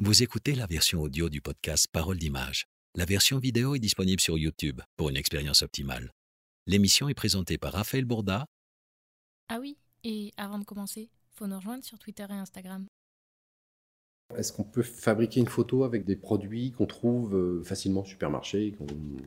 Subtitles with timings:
[0.00, 2.66] Vous écoutez la version audio du podcast Parole d'image.
[2.96, 6.10] La version vidéo est disponible sur YouTube pour une expérience optimale.
[6.66, 8.46] L'émission est présentée par Raphaël Bourda.
[9.48, 12.86] Ah oui, et avant de commencer, faut nous rejoindre sur Twitter et Instagram.
[14.36, 18.72] Est-ce qu'on peut fabriquer une photo avec des produits qu'on trouve euh, facilement au supermarché,
[18.72, 18.86] qu'on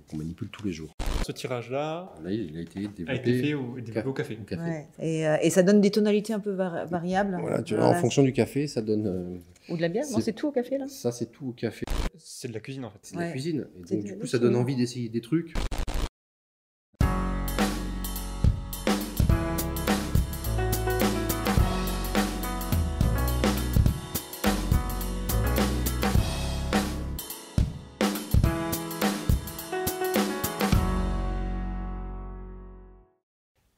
[0.09, 0.91] qu'on manipule tous les jours?
[1.25, 4.37] Ce tirage-là Là, il a été développé, a été fait au, développé au café.
[4.41, 4.61] au café.
[4.63, 4.87] Ouais.
[4.99, 7.37] Et, euh, et ça donne des tonalités un peu var- variables.
[7.39, 7.99] Voilà, tu vois, Voilà.
[7.99, 9.07] en fonction du café, ça donne.
[9.07, 9.37] euh,
[9.69, 11.85] Ou de la bière Non, c'est- tout au café là ça, c'est tout au café.
[12.17, 12.99] C'est de la cuisine en fait.
[13.01, 13.67] C'est de la cuisine.
[13.91, 15.53] Et donc, du coup, ça donne envie d'essayer des trucs.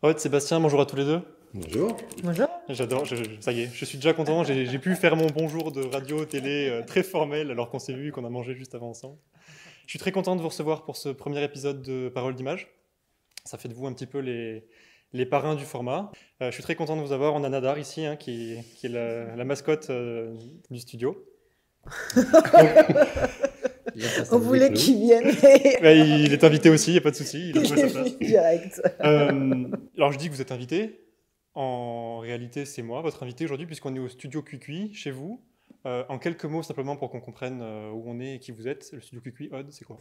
[0.03, 1.21] Ouais, Sébastien, bonjour à tous les deux.
[1.53, 1.97] Bonjour.
[2.23, 2.47] Bonjour.
[2.69, 4.43] J'adore, je- je- ça y est, je suis déjà content.
[4.43, 8.11] J'ai pu faire mon bonjour de radio, télé euh, très formel alors qu'on s'est vu,
[8.11, 9.17] qu'on a mangé juste avant ensemble.
[9.85, 12.67] Je suis très content de vous recevoir pour ce premier épisode de Parole d'image.
[13.45, 14.63] Ça fait de vous un petit peu les,
[15.13, 16.11] les parrains du format.
[16.43, 17.33] Euh, je suis très content de vous avoir.
[17.33, 20.35] On a Nadar ici, hein, qui, qui est la, la mascotte euh,
[20.69, 21.25] du studio.
[24.31, 25.31] On voulait qu'il vienne.
[25.41, 27.49] mais Bah, il est invité aussi, il n'y a pas de souci.
[27.49, 28.19] Il a il trouvé sa est place.
[28.19, 28.81] direct.
[29.03, 29.63] Euh,
[29.97, 30.99] alors je dis que vous êtes invité.
[31.55, 35.41] En réalité, c'est moi, votre invité aujourd'hui, puisqu'on est au studio Cuicui, chez vous.
[35.85, 38.67] Euh, en quelques mots, simplement pour qu'on comprenne euh, où on est et qui vous
[38.67, 39.97] êtes, le studio Cuicui, Odd, c'est quoi?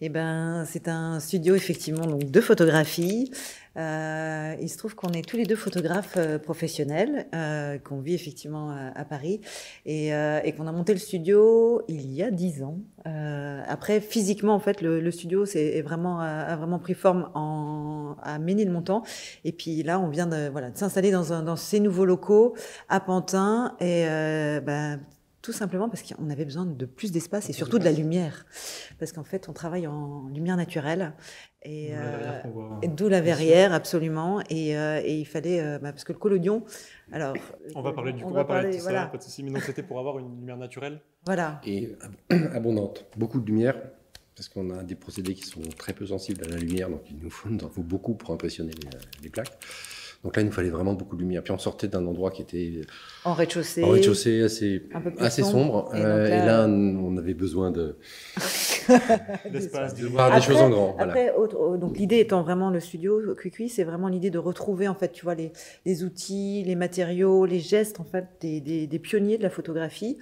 [0.00, 3.30] Eh ben, c'est un studio effectivement donc de photographie.
[3.76, 8.14] Euh, il se trouve qu'on est tous les deux photographes euh, professionnels, euh, qu'on vit
[8.14, 9.40] effectivement à, à Paris
[9.86, 12.78] et, euh, et qu'on a monté le studio il y a dix ans.
[13.06, 17.30] Euh, après, physiquement, en fait, le, le studio c'est est vraiment a, vraiment pris forme
[17.34, 19.02] en, à Ménilmontant.
[19.44, 22.54] Et puis là, on vient de voilà de s'installer dans, un- dans ces nouveaux locaux
[22.88, 25.00] à Pantin et euh, ben,
[25.42, 28.44] tout simplement parce qu'on avait besoin de plus d'espace et surtout de la lumière.
[28.98, 31.12] Parce qu'en fait, on travaille en lumière naturelle.
[31.62, 32.78] Et, D'où la verrière euh, qu'on voit.
[32.82, 34.40] et D'où la verrière, absolument.
[34.48, 36.64] Et, euh, et il fallait, euh, bah, parce que le collodion,
[37.12, 37.34] alors.
[37.74, 39.02] On va parler du coup, on va parler de tout voilà.
[39.02, 39.42] ça, pas de souci.
[39.42, 41.00] Mais donc c'était pour avoir une lumière naturelle.
[41.26, 41.60] Voilà.
[41.66, 41.94] Et
[42.30, 43.06] ab- abondante.
[43.16, 43.76] Beaucoup de lumière.
[44.34, 47.18] Parce qu'on a des procédés qui sont très peu sensibles à la lumière, donc il
[47.18, 48.88] nous faut, il nous en faut beaucoup pour impressionner les,
[49.22, 49.52] les plaques.
[50.24, 51.42] Donc là, il nous fallait vraiment beaucoup de lumière.
[51.42, 52.82] Puis on sortait d'un endroit qui était
[53.24, 53.82] En rez-de-chaussée.
[53.84, 55.94] en rez-de-chaussée assez, sombre.
[55.94, 57.96] Et là, on avait besoin de,
[59.52, 60.92] L'espace, de du voir des choses en grand.
[60.96, 61.04] Voilà.
[61.12, 64.94] Après, autre- donc l'idée étant vraiment le studio Cuicui, c'est vraiment l'idée de retrouver en
[64.94, 65.52] fait, tu vois, les,
[65.86, 70.18] les outils, les matériaux, les gestes en fait des, des, des pionniers de la photographie.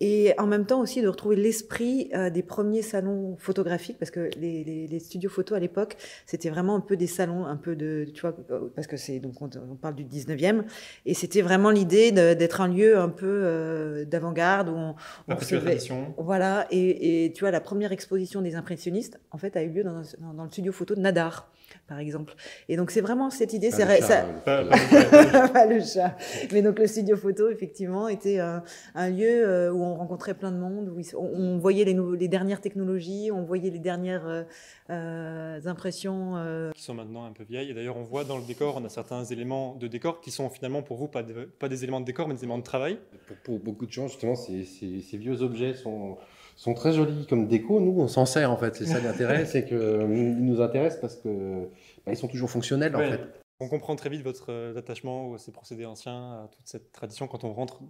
[0.00, 4.28] Et en même temps aussi de retrouver l'esprit euh, des premiers salons photographiques, parce que
[4.38, 5.96] les, les, les studios photo à l'époque,
[6.26, 9.20] c'était vraiment un peu des salons, un peu de, tu vois, euh, parce que c'est
[9.20, 10.64] donc on, on parle du 19e,
[11.06, 14.94] et c'était vraiment l'idée d'être un lieu un peu euh, d'avant-garde où on,
[15.28, 15.78] on recevait-
[16.18, 19.82] voilà, et, et tu vois, la première exposition des impressionnistes, en fait, a eu lieu
[19.84, 21.50] dans, dans- dans le studio photo de Nadar,
[21.88, 22.34] par exemple.
[22.68, 23.70] Et donc, c'est vraiment cette idée.
[23.70, 24.70] C'est le ré- chat, ça- euh, Pas- le-
[25.32, 26.16] pas- Pas le chat.
[26.52, 28.62] Mais donc, le studio photo, effectivement, était un,
[28.94, 32.60] un lieu euh, où on rencontrait plein de monde, où on, on voyait les, dernières
[32.60, 34.42] technologies, on voyait les dernières euh,
[34.90, 36.36] euh, impressions.
[36.36, 37.70] euh, qui sont maintenant un peu vieilles.
[37.70, 40.48] Et d'ailleurs, on voit dans le décor, on a certains éléments de décor qui sont
[40.50, 42.98] finalement pour vous pas, de- pas des éléments de décor, mais des éléments de travail.
[43.26, 46.16] Pour, pour beaucoup de gens, justement, ces, ces- ces vieux objets sont,
[46.56, 47.80] sont très jolis comme déco.
[47.80, 48.74] Nous, on s'en sert en fait.
[48.74, 49.78] C'est ça l'intérêt, c'est qu'ils
[50.08, 51.68] nous intéressent parce que
[52.04, 53.20] bah, ils sont toujours fonctionnels en fait.
[53.60, 57.26] On comprend très vite votre euh, attachement à ces procédés anciens, à toute cette tradition.
[57.26, 57.80] Quand on rentre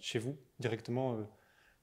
[0.00, 1.16] chez vous directement, euh,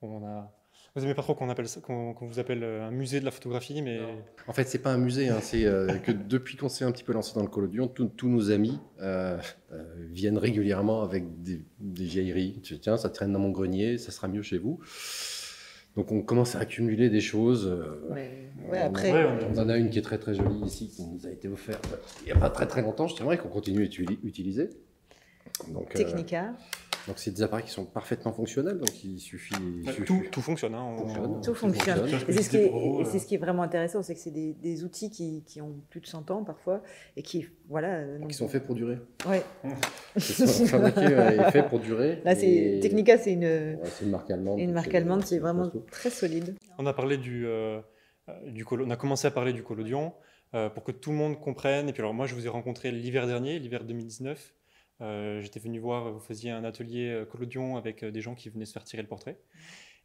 [0.01, 0.51] on a.
[0.95, 3.25] Vous aimez pas trop qu'on appelle ça- qu'on qu'on vous appelle euh, un musée de
[3.25, 3.99] la photographie, mais
[4.47, 5.29] En fait, c'est pas un musée.
[5.29, 8.27] hein, c'est euh, que depuis qu'on s'est un petit peu lancé dans le collodion, tous
[8.27, 9.37] nos amis euh,
[9.71, 12.59] euh, viennent régulièrement avec des, des vieilleries.
[12.63, 14.79] Tu dis, Tiens, ça traîne dans mon grenier, ça sera mieux chez vous.
[15.95, 17.67] Donc on commence à accumuler des choses.
[17.67, 20.61] euh, ouais, ouais, on- après, Ouais, On en a une qui est très très jolie
[20.65, 21.87] ici, qui nous a été offerte
[22.21, 24.69] il n'y a pas très très longtemps, justement, et qu'on continue à utili- utiliser.
[25.73, 26.53] Donc, euh, Technica.
[27.07, 29.55] Donc c'est des appareils qui sont parfaitement fonctionnels, donc il suffit.
[29.83, 30.75] il suffit- tout, tout fonctionne.
[30.75, 31.41] hein, on- fonctionne.
[31.41, 32.07] Tout fonctionne.
[32.29, 32.65] c'est ce, qui est,
[33.01, 35.61] et c'est ce qui est vraiment intéressant, c'est que c'est des, des outils qui, qui
[35.61, 36.81] ont plus de 100 ans parfois
[37.15, 37.95] et qui, voilà.
[37.95, 38.97] euh, donc- Qui sont faits pour durer.
[39.27, 39.43] Ouais.
[40.15, 42.21] Ils sont fabriqués euh, et faits pour durer.
[42.25, 44.59] Là, c'est Et- Technica, c'est une, Ouais, c'est une marque allemande.
[44.59, 45.85] une marque allemande qui est vraiment costaud.
[45.91, 46.55] très solide.
[46.77, 47.79] On a parlé du, euh,
[48.47, 50.13] du colo- on a commencé à parler du collodion
[50.55, 51.89] euh, pour que tout le monde comprenne.
[51.89, 54.53] Et puis alors moi, je vous ai rencontré l'hiver dernier, l'hiver 2019.
[55.01, 58.49] Euh, J'étais venu voir, vous faisiez un atelier euh, collodion avec euh, des gens qui
[58.49, 59.39] venaient se faire tirer le portrait.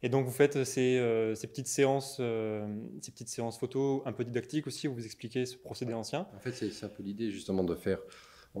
[0.03, 2.67] Et donc vous faites ces, euh, ces petites séances, euh,
[3.01, 6.27] ces petites séances photos un peu didactiques aussi où vous expliquez ce procédé ancien.
[6.35, 7.99] En fait, c'est un peu l'idée justement de faire.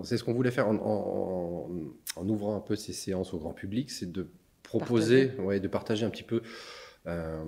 [0.03, 1.69] C'est ce qu'on voulait faire en, en-
[2.15, 4.27] en ouvrant un peu ces séances au grand public, c'est de
[4.63, 6.41] proposer, ouais, de partager un petit peu
[7.07, 7.43] euh,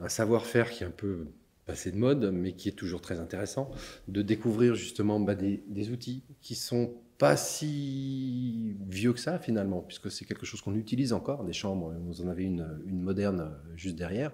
[0.00, 1.28] un savoir-faire qui est un peu
[1.66, 3.70] passé de mode, mais qui est toujours très intéressant,
[4.08, 9.82] de découvrir justement bah, des, des, outils qui sont pas si vieux que ça finalement,
[9.82, 13.40] puisque c'est quelque chose qu'on utilise encore, des chambres, vous en avez une, une moderne
[13.40, 14.32] euh, juste derrière.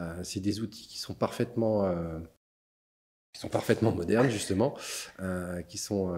[0.00, 2.18] Euh, c'est des outils qui sont parfaitement, euh,
[3.32, 4.74] qui sont parfaitement modernes justement,
[5.20, 6.12] euh, qui sont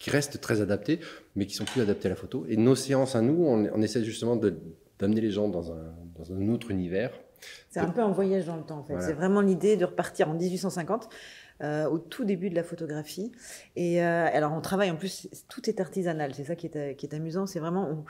[0.00, 1.00] qui restent très adaptés,
[1.36, 2.44] mais qui sont plus adaptés à la photo.
[2.48, 6.32] Et nos séances à nous, on, on essaie justement d'amener les gens dans un, dans
[6.32, 7.12] un autre univers.
[7.70, 8.94] C'est un peu un voyage dans le temps, en fait.
[8.94, 9.06] Voilà.
[9.06, 11.08] C'est vraiment l'idée de repartir en 1850, euh,
[11.62, 13.32] au tout début de la photographie.
[13.76, 16.34] Et euh, alors, on travaille en plus, tout est artisanal.
[16.34, 17.46] C'est ça qui est, qui est amusant.
[17.46, 18.04] C'est vraiment, on,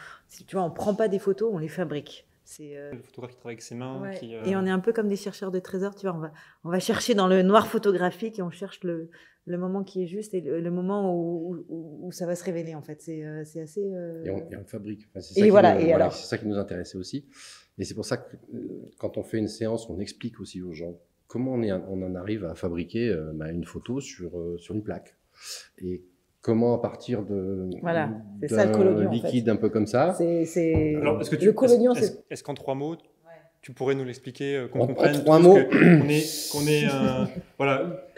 [0.47, 2.27] tu vois, on prend pas des photos, on les fabrique.
[2.45, 2.93] C'est euh...
[2.93, 4.01] le photographe qui travaille avec ses mains.
[4.01, 4.17] Ouais.
[4.17, 4.43] Qui, euh...
[4.45, 5.95] Et on est un peu comme des chercheurs de trésors.
[5.95, 6.33] Tu vois, on va,
[6.65, 9.11] on va chercher dans le noir photographique et on cherche le,
[9.45, 12.45] le moment qui est juste et le, le moment où, où, où, ça va se
[12.45, 13.03] révéler en fait.
[13.03, 13.93] C'est euh, assez.
[13.93, 14.25] Euh...
[14.25, 15.07] Et, on, et, on, fabrique.
[15.11, 15.75] Enfin, et ça voilà.
[15.75, 16.13] Voilà, alors.
[16.15, 17.27] C'est ça qui nous intéressait aussi.
[17.77, 20.73] Et c'est pour ça que euh, quand on fait une séance, on explique aussi aux
[20.73, 24.57] gens comment on, est, on en arrive à fabriquer euh, bah, une photo sur, euh,
[24.59, 25.17] sur une plaque.
[25.79, 26.03] Et
[26.41, 28.11] comment à partir de voilà,
[28.41, 29.59] c'est ça le liquide en fait.
[29.59, 30.15] un peu comme ça.
[30.15, 32.97] C'est Alors, est-ce que tu, le collodion, est-ce, c'est est-ce qu'en trois mots,
[33.63, 35.59] tu pourrais nous l'expliquer, euh, qu'on en, comprenne en trois mots.
[35.71, 37.25] qu'on est, qu'on est euh,
[37.59, 38.09] voilà,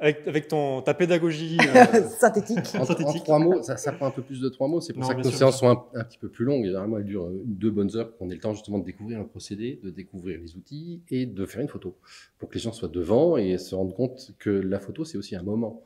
[0.00, 2.58] avec, avec ton, ta pédagogie euh, synthétique.
[2.78, 3.22] En, synthétique.
[3.22, 4.80] en, trois mots, ça, ça, prend un peu plus de trois mots.
[4.80, 6.64] C'est pour Non, ça que nos sûr, séances sont un, un, petit peu plus longues.
[6.64, 9.26] Généralement, elles durent deux bonnes heures pour qu'on ait le temps justement de découvrir le
[9.26, 11.96] procédé, de découvrir les outils et de faire une photo.
[12.38, 15.36] Pour que les gens soient devant et se rendent compte que la photo, c'est aussi
[15.36, 15.82] un moment.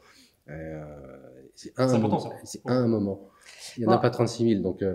[0.50, 0.84] Euh,
[1.54, 3.28] c'est un, important, c'est un moment.
[3.76, 4.94] Il n'y en a pas 36 000, donc euh,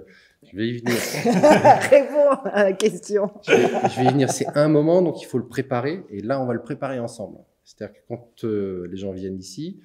[0.51, 0.95] je vais y venir.
[1.89, 3.31] Réponds à la question.
[3.47, 4.29] Je vais, je vais y venir.
[4.31, 6.03] C'est un moment, donc il faut le préparer.
[6.09, 7.37] Et là, on va le préparer ensemble.
[7.63, 9.81] C'est-à-dire que quand euh, les gens viennent ici,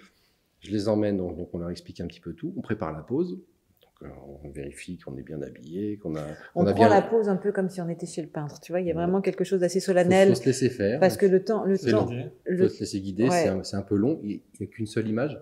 [0.60, 2.52] je les emmène, donc, donc, on leur explique un petit peu tout.
[2.56, 3.38] On prépare la pause.
[3.82, 4.14] Donc, euh,
[4.44, 6.24] on vérifie qu'on est bien habillé, qu'on a.
[6.54, 6.88] On, a prend bien...
[6.88, 8.60] la pause un peu comme si on était chez le peintre.
[8.60, 10.28] Tu vois, il y a vraiment quelque chose d'assez solennel.
[10.28, 11.00] Il faut, se laisser faire.
[11.00, 13.28] Parce que le temps, le temps, il faut se laisser guider.
[13.28, 13.50] Ouais.
[13.62, 14.20] C'est un, un, peu long.
[14.24, 15.40] Il n'y a qu'une seule image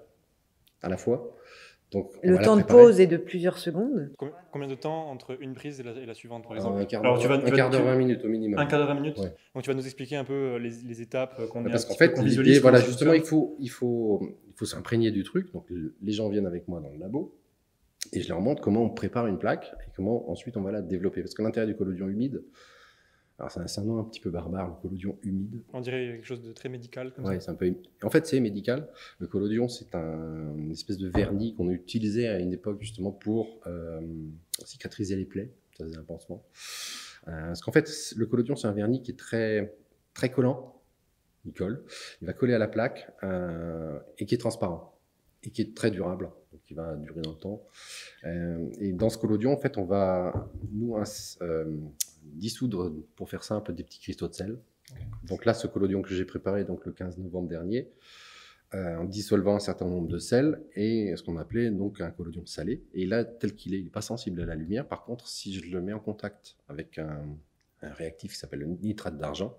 [0.83, 1.35] à la fois.
[1.93, 4.11] Donc, le temps de pause est de plusieurs secondes.
[4.53, 6.81] Combien de temps entre une prise et la, et la suivante, par exemple?
[6.81, 8.59] Un quart d'heure, tu vas, un quart d'heure, 20 minutes au minimum.
[8.59, 9.19] Un quart d'heure, 20 minutes?
[9.19, 9.33] Ouais.
[9.55, 12.59] Donc tu vas nous expliquer un peu les, les étapes qu'on Parce qu'en fait, l'idée,
[12.59, 15.53] voilà, justement, il faut, il faut, il faut s'imprégner du truc.
[15.53, 17.39] Donc les gens viennent avec moi dans le labo
[18.13, 20.83] et je leur montre comment on prépare une plaque et comment ensuite on va la
[20.83, 21.23] développer.
[21.23, 22.43] Parce que l'intérêt du collodion humide,
[23.39, 25.63] alors c'est un, un, nom un petit peu barbare, le collodion humide.
[25.75, 27.13] On dirait quelque chose de très médical.
[27.13, 27.71] Comme ouais, c'est un peu.
[28.03, 28.89] En fait, c'est médical.
[29.19, 33.13] Le collodion, c'est un, une espèce de vernis qu'on a utilisé à une époque justement
[33.13, 34.01] pour euh,
[34.65, 35.53] cicatriser les plaies.
[35.77, 36.43] Ça faisait un pansement.
[37.29, 39.77] Euh, parce qu'en fait, le collodion, c'est un vernis qui est très
[40.15, 40.81] très collant.
[41.45, 41.85] Il colle.
[42.23, 44.99] Il va coller à la plaque euh, et qui est transparent
[45.43, 46.31] et qui est très durable.
[46.53, 47.63] Donc, il va durer dans le temps.
[48.25, 50.97] Euh, et dans ce collodion, en fait, on va nous
[52.35, 54.59] dissoudre, pour faire simple, des petits cristaux de sel.
[55.25, 57.89] Donc là, ce collodion que j'ai préparé donc le 15 novembre dernier,
[58.75, 62.45] euh, en dissolvant un certain nombre de sels et ce qu'on appelait donc un collodion
[62.47, 62.83] salé.
[62.95, 64.87] Et là, tel qu'il est, il n'est pas sensible à la lumière.
[64.87, 67.23] Par contre, si je le mets en contact avec un,
[67.83, 69.57] un réactif qui s'appelle le nitrate d'argent,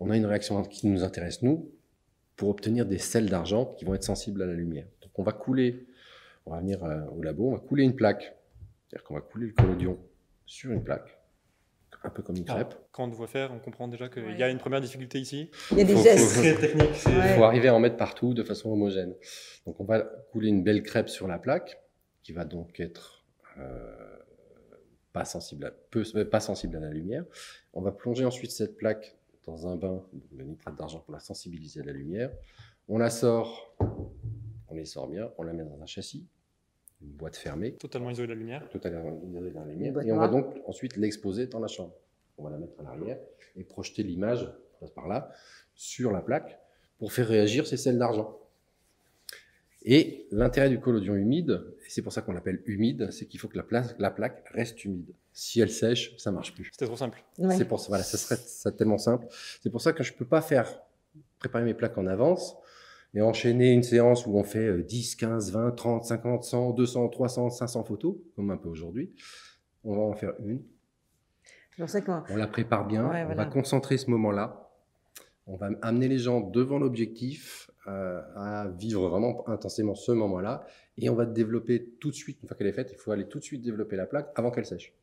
[0.00, 1.70] on a une réaction qui nous intéresse, nous,
[2.36, 4.86] pour obtenir des sels d'argent qui vont être sensibles à la lumière.
[5.02, 5.86] Donc on va couler,
[6.46, 8.34] on va venir euh, au labo, on va couler une plaque.
[8.88, 9.98] C'est-à-dire qu'on va couler le collodion
[10.46, 11.19] sur une plaque
[12.02, 12.72] un peu comme une crêpe.
[12.72, 14.36] Alors, quand on voit faire, on comprend déjà qu'il ouais.
[14.36, 15.50] y a une première difficulté ici.
[15.70, 16.34] Il y a des faut, gestes.
[16.34, 17.02] Faut, très technique.
[17.06, 17.36] Il ouais.
[17.36, 19.14] faut arriver à en mettre partout de façon homogène.
[19.66, 20.00] Donc on va
[20.32, 21.80] couler une belle crêpe sur la plaque,
[22.22, 23.24] qui va donc être
[23.58, 24.18] euh,
[25.12, 27.24] pas, sensible à, peu, pas sensible à la lumière.
[27.74, 30.02] On va plonger ensuite cette plaque dans un bain
[30.32, 32.30] de nitrate d'argent pour la sensibiliser à la lumière.
[32.88, 33.74] On la sort,
[34.68, 36.26] on les sort bien, on la met dans un châssis,
[37.02, 37.72] une boîte fermée.
[37.72, 38.68] Totalement isolée de la lumière.
[38.68, 40.00] Totalement isolée de la lumière.
[40.02, 41.94] Et on va donc ensuite l'exposer dans la chambre.
[42.38, 43.18] On va la mettre à l'arrière
[43.56, 45.30] et projeter l'image, passe par là,
[45.74, 46.58] sur la plaque
[46.98, 48.38] pour faire réagir ces sels d'argent.
[49.82, 53.48] Et l'intérêt du collodion humide, et c'est pour ça qu'on l'appelle humide, c'est qu'il faut
[53.48, 55.14] que la, place, la, plaque reste humide.
[55.32, 56.68] Si elle sèche, ça marche plus.
[56.72, 57.24] C'était trop simple.
[57.38, 57.56] Ouais.
[57.56, 59.26] C'est pour ça, voilà, ça serait ça tellement simple.
[59.62, 60.82] C'est pour ça que je peux pas faire
[61.38, 62.56] préparer mes plaques en avance
[63.14, 67.50] et enchaîner une séance où on fait 10, 15, 20, 30, 50, 100, 200, 300,
[67.50, 69.12] 500 photos, comme un peu aujourd'hui.
[69.84, 70.62] On va en faire une.
[72.30, 73.44] on la prépare bien, ouais, on voilà.
[73.44, 74.70] va concentrer ce moment-là.
[75.46, 80.66] On va amener les gens devant l'objectif euh, à vivre vraiment intensément ce moment-là.
[80.98, 83.26] Et on va développer tout de suite, une fois qu'elle est faite, il faut aller
[83.26, 84.94] tout de suite développer la plaque avant qu'elle sèche.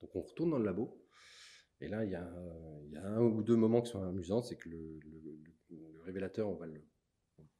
[0.00, 1.00] Donc on retourne dans le labo.
[1.80, 2.28] Et là, il y, a,
[2.86, 4.42] il y a un ou deux moments qui sont amusants.
[4.42, 6.80] C'est que le, le, le, révélateur, on va le,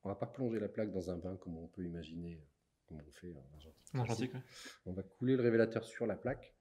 [0.06, 2.40] on va pas plonger la plaque dans un bain comme on peut imaginer,
[2.86, 3.94] comme on fait en argentique.
[3.94, 4.40] En argentique, ouais.
[4.86, 6.54] On va couler le révélateur sur la plaque.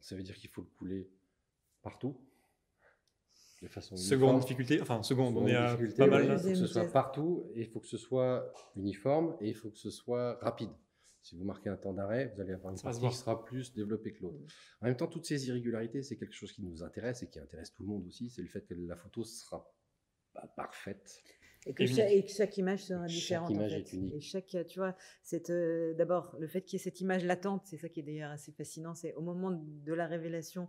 [0.00, 1.10] Ça veut dire qu'il faut le couler
[1.82, 2.16] partout,
[3.62, 4.40] de façon Seconde uniforme.
[4.40, 7.50] difficulté, enfin seconde, on est à difficulté, pas mal Il faut que ce soit partout
[7.54, 10.70] et il faut que ce soit uniforme et il faut que ce soit rapide.
[11.20, 14.12] Si vous marquez un temps d'arrêt, vous allez avoir une partie qui sera plus développée
[14.12, 14.38] que l'autre.
[14.80, 17.72] En même temps, toutes ces irrégularités, c'est quelque chose qui nous intéresse et qui intéresse
[17.72, 18.30] tout le monde aussi.
[18.30, 19.68] C'est le fait que la photo sera
[20.32, 21.20] pas parfaite.
[21.68, 22.24] Et que, chaque, unique.
[22.24, 23.50] et que chaque image sera Chaque différente.
[23.50, 23.80] image en fait.
[23.82, 24.14] est unique.
[24.14, 27.62] Et chaque, tu vois, c'est euh, d'abord le fait qu'il y ait cette image latente,
[27.66, 28.94] c'est ça qui est d'ailleurs assez fascinant.
[28.94, 30.68] C'est au moment de la révélation,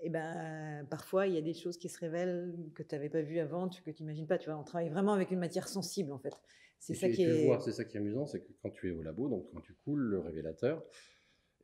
[0.00, 3.20] et ben parfois il y a des choses qui se révèlent que tu n'avais pas
[3.20, 4.38] vues avant, que tu n'imagines pas.
[4.38, 6.34] Tu vois, on travaille vraiment avec une matière sensible en fait.
[6.78, 7.44] C'est ça qui est.
[7.46, 9.74] vois, ça qui est amusant, c'est que quand tu es au labo, donc quand tu
[9.84, 10.84] coules le révélateur,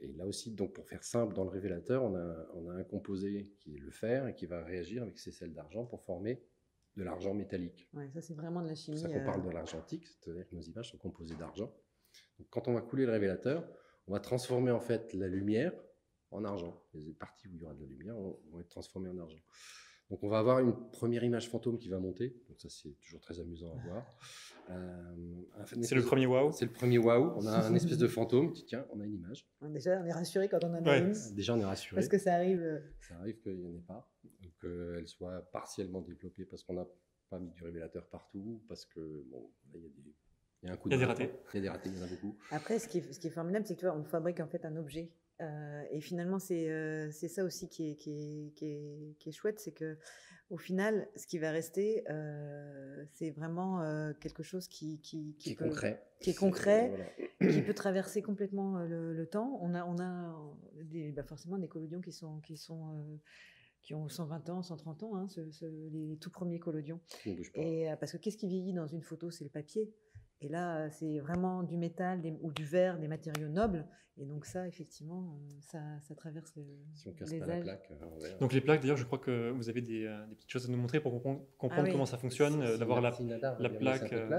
[0.00, 2.82] et là aussi, donc pour faire simple, dans le révélateur, on a, on a un
[2.82, 6.42] composé qui est le fer et qui va réagir avec ses sels d'argent pour former
[6.96, 7.88] de l'argent métallique.
[7.92, 9.00] Ouais, ça c'est vraiment de la C'est chimie.
[9.00, 11.72] pour ça qu'on euh, parle de l'argentique, c'est-à-dire que nos images sont composées d'argent.
[12.38, 13.68] Donc, quand on va couler le révélateur,
[14.06, 15.72] on va transformer en fait la lumière
[16.30, 16.82] en argent.
[16.94, 19.38] Les parties où il y aura de la lumière vont être transformées en argent.
[20.10, 22.36] Donc on va avoir une première image fantôme qui va monter.
[22.48, 24.06] Donc ça c'est toujours très amusant à voir.
[24.70, 25.14] Euh,
[25.82, 26.50] C'est le premier wow.
[26.52, 27.34] C'est le premier waouh.
[27.36, 28.50] On a un espèce de fantôme.
[28.54, 29.46] qui Tiens, on a une image.
[29.60, 31.00] Déjà, on est rassuré quand on en a Ouais.
[31.00, 31.96] une, Déjà on est rassuré.
[31.96, 32.62] parce que ça arrive.
[32.62, 34.10] euh, Ça arrive qu'il n'y en ait pas,
[34.64, 36.86] qu'elle soit partiellement développée parce qu'on n'a
[37.30, 40.14] pas mis du révélateur partout, parce que bon, là, il y a des.
[40.62, 41.24] Il y a un coup Il y a de des bâton.
[41.24, 41.38] ratés.
[41.52, 42.38] Il y a des ratés, il y en a beaucoup.
[42.50, 44.46] Après, ce qui est, ce qui est formidable, c'est que tu vois, on fabrique en
[44.48, 45.10] fait un objet.
[45.42, 49.28] Euh, et finalement, c'est euh, c'est ça aussi qui est, qui est, qui est, qui
[49.28, 49.98] est chouette, c'est que
[50.48, 55.50] au final, ce qui va rester, euh, c'est vraiment euh, quelque chose qui, qui, Qui
[55.50, 56.02] est peut- concret.
[56.20, 56.88] qui est concret,
[57.40, 57.52] Voilà.
[57.52, 59.58] qui peut traverser complètement le, le temps.
[59.60, 60.34] On a, on a
[60.84, 63.16] des, bah forcément des collodions qui sont, qui sont euh,
[63.84, 67.00] qui ont 120 ans, 130 ans, hein, ce- ce- les tout premiers collodions.
[67.54, 69.94] Et euh, parce que qu'est-ce qui vieillit dans une photo C'est le papier.
[70.40, 73.86] Et là, euh, c'est vraiment du métal des- ou du verre, des matériaux nobles.
[74.16, 76.62] Et donc ça, effectivement, euh, ça, ça traverse le,
[76.94, 78.38] Si on casse les pas la plaque, on verra.
[78.38, 80.78] Donc les plaques, d'ailleurs, je crois que vous avez des, des petites choses à nous
[80.78, 81.92] montrer pour comprendre, comprendre Ah oui.
[81.92, 83.10] comment ça fonctionne, Si- d'avoir la...
[83.58, 84.36] la plaque, euh.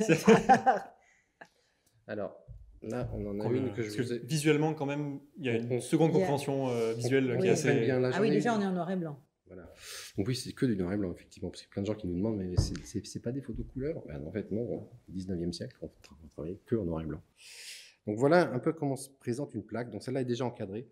[2.08, 2.36] Alors,
[2.82, 4.18] là, on en a qu'on- une que je parce que vous ai.
[4.20, 7.46] visuellement, quand même, il y a une on- seconde a- compréhension euh, visuelle on qui
[7.46, 7.48] est Oui.
[7.50, 7.80] assez...
[7.80, 8.00] bien.
[8.00, 9.18] Là, ah oui, déjà, on est en noir et blanc.
[9.46, 9.70] Voilà.
[10.16, 11.86] Donc oui, c'est que du noir et blanc, effectivement, parce qu'il y a plein de
[11.86, 14.90] gens qui nous demandent, mais c'est- pas des photos couleurs Ben, En fait, non, au
[15.08, 17.22] 19e siècle, on, tra- on travaillait que en noir et blanc.
[18.06, 19.90] Donc voilà un peu comment se présente une plaque.
[19.90, 20.88] Donc celle-là est déjà encadrée.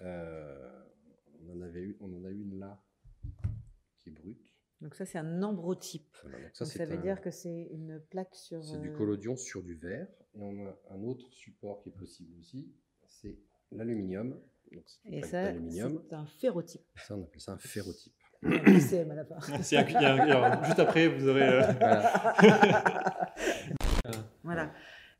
[0.00, 0.70] Euh,
[1.46, 2.80] on, en avait eu, on en a une là,
[3.98, 4.54] qui est brute.
[4.80, 6.16] Donc ça, c'est un ambrotype.
[6.22, 8.62] Voilà, donc Ça, veut un- dire que c'est une plaque sur...
[8.64, 10.06] c'est du euh, collodion sur du verre.
[10.38, 12.68] Et on a un autre support qui est possible aussi,
[13.06, 13.36] c'est
[13.72, 14.36] l'aluminium.
[14.72, 16.82] Donc c'est une Et ça, c'est un ferrotype.
[16.96, 18.12] Ça, on appelle ça un ferrotype.
[18.40, 21.42] PCM à la il y a juste après, vous aurez...
[21.48, 21.62] euh,
[24.04, 24.18] Voilà.
[24.44, 24.72] Voilà.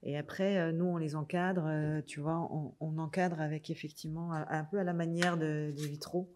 [0.05, 4.33] Et après, euh, nous, on les encadre, euh, tu vois, on, on encadre avec effectivement,
[4.33, 6.33] un, un peu à la manière de- des vitraux.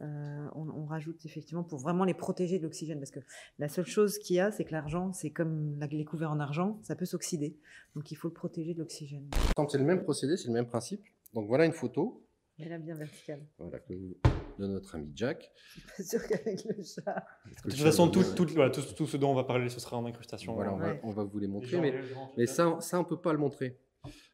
[0.00, 2.98] Euh, on, on rajoute effectivement pour vraiment les protéger de l'oxygène.
[2.98, 3.20] Parce que
[3.58, 6.38] la seule chose qu'il y a, c'est que l'argent, c'est comme la- les couverts en
[6.40, 7.56] argent, ça peut s'oxyder.
[7.94, 9.28] Donc il faut le protéger de l'oxygène.
[9.56, 11.02] Donc, C'est le même procédé, c'est le même principe.
[11.32, 12.26] Donc voilà une photo
[12.58, 13.46] Mais là, bien verticale.
[13.58, 14.16] voilà, que vous-
[14.58, 15.50] de notre ami Jack.
[15.66, 17.24] Je suis pas sûre qu'avec le chat.
[17.64, 19.96] De toute façon, tout, tout, voilà, tout, tout ce dont on va parler, ce sera
[19.98, 20.54] en incrustation.
[20.54, 20.94] Voilà, on, Ouais.
[20.94, 21.68] va, on va vous les montrer.
[21.68, 23.78] Gens- mais les gens- mais ça, ça on peut pas le montrer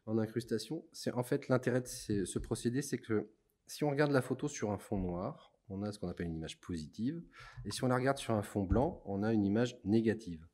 [0.07, 0.85] en incrustation.
[0.93, 3.31] C'est en fait l'intérêt de ces- ce procédé, c'est que
[3.67, 6.35] si on regarde la photo sur un fond noir, on a ce qu'on appelle une
[6.35, 7.23] image positive,
[7.65, 10.47] et si on la regarde sur un fond blanc, on a une image négative.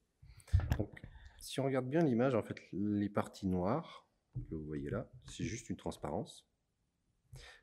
[0.78, 0.90] Donc,
[1.38, 4.08] si on regarde bien l'image, en fait, les parties noires
[4.48, 6.46] que vous voyez là, c'est juste une transparence,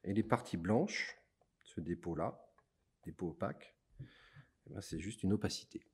[0.03, 1.17] et les parties blanches,
[1.63, 2.45] ce dépôt-là,
[3.03, 3.75] dépôt opaque,
[4.67, 5.85] eh ben, c'est juste une opacité.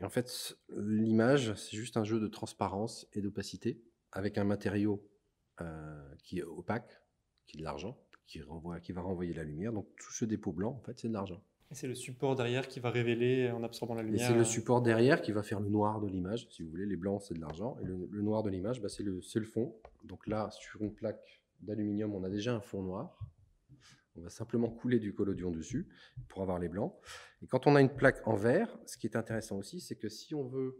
[0.00, 5.08] Et en fait, l'image, c'est juste un jeu de transparence et d'opacité avec un matériau
[5.60, 7.00] euh, qui est opaque,
[7.46, 9.72] qui est de l'argent, qui, renvoie, qui va renvoyer la lumière.
[9.72, 11.40] Donc tout ce dépôt blanc, en fait, c'est de l'argent.
[11.70, 14.28] Et c'est le support derrière qui va révéler en absorbant la Et lumière.
[14.28, 16.46] c'est le support derrière qui va faire le noir de l'image.
[16.50, 17.76] Si vous voulez, les blancs, c'est de l'argent.
[17.82, 19.74] Et le, le noir de l'image, bah, c'est le, c'est le fond.
[20.04, 23.18] Donc là, sur une plaque d'aluminium, on a déjà un fond noir.
[24.16, 25.88] On va simplement couler du collodion dessus
[26.28, 26.92] pour avoir les blancs.
[27.42, 30.08] Et quand on a une plaque en verre, ce qui est intéressant aussi, c'est que
[30.10, 30.78] si on veut...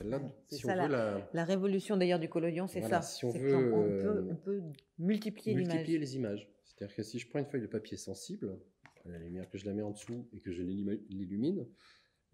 [0.00, 1.28] C'est si ça, on veut la...
[1.32, 3.08] La révolution d'ailleurs du collodion, c'est Voilà, ça.
[3.16, 4.62] si on C'est veut, on, euh, peut, on peut
[4.98, 5.72] multiplier l'image.
[5.74, 6.48] multiplier les images.
[6.78, 8.56] C'est-à-dire que si je prends une feuille de papier sensible,
[9.04, 11.66] à la lumière que je la mets en dessous et que je l'illumi- l'illumine,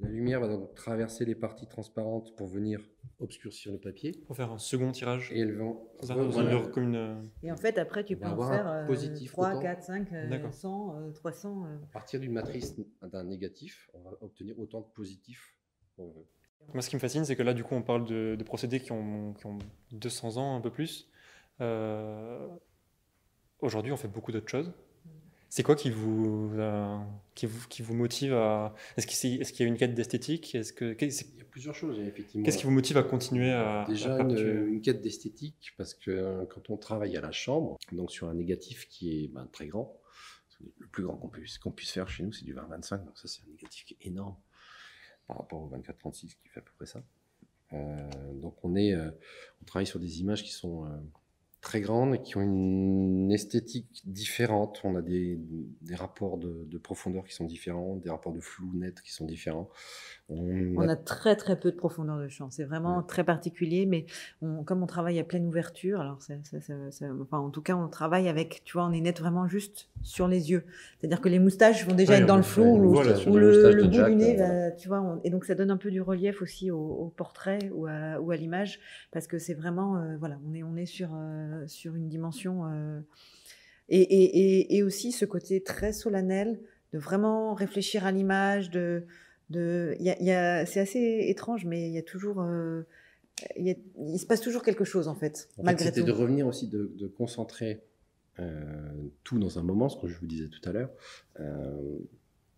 [0.01, 2.81] la lumière va donc traverser les parties transparentes pour venir
[3.21, 4.13] obscurcir le papier.
[4.27, 5.31] Pour faire un second tirage.
[5.33, 5.89] Et elles vont...
[6.01, 6.67] C'est ça, voilà.
[6.69, 9.33] comme une- euh, Et en fait, après, tu peux va en avoir faire euh, positif
[9.33, 9.61] 3, autant.
[9.61, 10.53] 4, 5, euh, D'accord.
[10.53, 11.65] 100, euh, 300.
[11.67, 11.77] euh.
[11.85, 15.57] À partir d'une matrice d'un négatif, on va obtenir autant de positifs
[15.97, 16.27] qu'on veut.
[16.73, 18.81] Moi, ce qui me fascine, c'est que là, du coup, on parle de, de procédés
[18.81, 19.59] qui ont, qui ont
[19.93, 21.09] 200 ans, un peu plus.
[23.65, 24.71] Aujourd'hui, on fait beaucoup d'autres choses.
[25.49, 26.99] C'est quoi qui vous, euh,
[27.35, 28.75] qui vous, qui vous motive à.
[28.99, 30.55] Est-ce qu'il est, y a une quête d'esthétique?
[30.55, 32.45] Est-ce que, Il y a plusieurs choses, effectivement.
[32.45, 33.87] Qu'est-ce qui vous motive à continuer à.
[33.89, 38.11] Déjà, à une, quête d'esthétique, parce que euh, quand on travaille à la chambre, donc
[38.11, 39.99] sur un négatif qui est ben, très grand,
[40.61, 43.29] le plus grand qu'on puisse, qu'on puisse faire chez nous, c'est du 20-25, donc ça,
[43.29, 44.37] c'est un négatif qui est énorme
[45.27, 47.03] par rapport au 24-36 qui fait à peu près ça.
[47.73, 49.11] Euh, donc on, est, euh,
[49.63, 50.87] on travaille sur des images qui sont
[51.65, 54.81] très grandes et qui ont une esthétique différente.
[54.85, 55.39] On a des,
[55.81, 59.25] des rapports de, de profondeur qui sont différents, des rapports de flou net qui sont
[59.25, 59.71] différents.
[60.29, 62.51] On, On a- a très très peu de profondeur de champ.
[62.51, 63.05] C'est vraiment Ouais.
[63.09, 64.05] très particulier, mais
[64.43, 67.63] on- comme on travaille à pleine ouverture, alors ça, ça- ça- ça- enfin, en tout
[67.63, 70.65] cas, on travaille avec, tu vois, on est net vraiment juste sur les yeux.
[70.99, 73.93] C'est-à-dire que les moustaches vont déjà Ouais, être dans on- le flou, ou, le, bout
[73.93, 75.01] Jack, du nez, euh, va- tu vois.
[75.01, 78.21] on- et donc ça donne un peu du relief aussi au, au portrait ou à,
[78.21, 78.81] ou à l'image,
[79.13, 82.67] parce que c'est vraiment, euh, voilà, on est, on est sur, euh, sur une dimension.
[82.67, 83.01] euh,
[83.89, 86.59] et, et, et, aussi ce côté très solennel
[86.93, 89.05] de vraiment réfléchir à l'image, de,
[89.51, 92.83] de, y a, il y a- c'est assez étrange, mais il y a toujours, euh,
[93.57, 93.75] il, y a-
[94.09, 96.07] il se passe toujours quelque chose en fait, En fait, malgré c'était tout.
[96.07, 97.83] de revenir aussi, de, de concentrer
[98.41, 98.91] euh,
[99.23, 100.91] tout dans un moment, ce que je vous disais tout à l'heure.
[101.41, 101.99] Euh,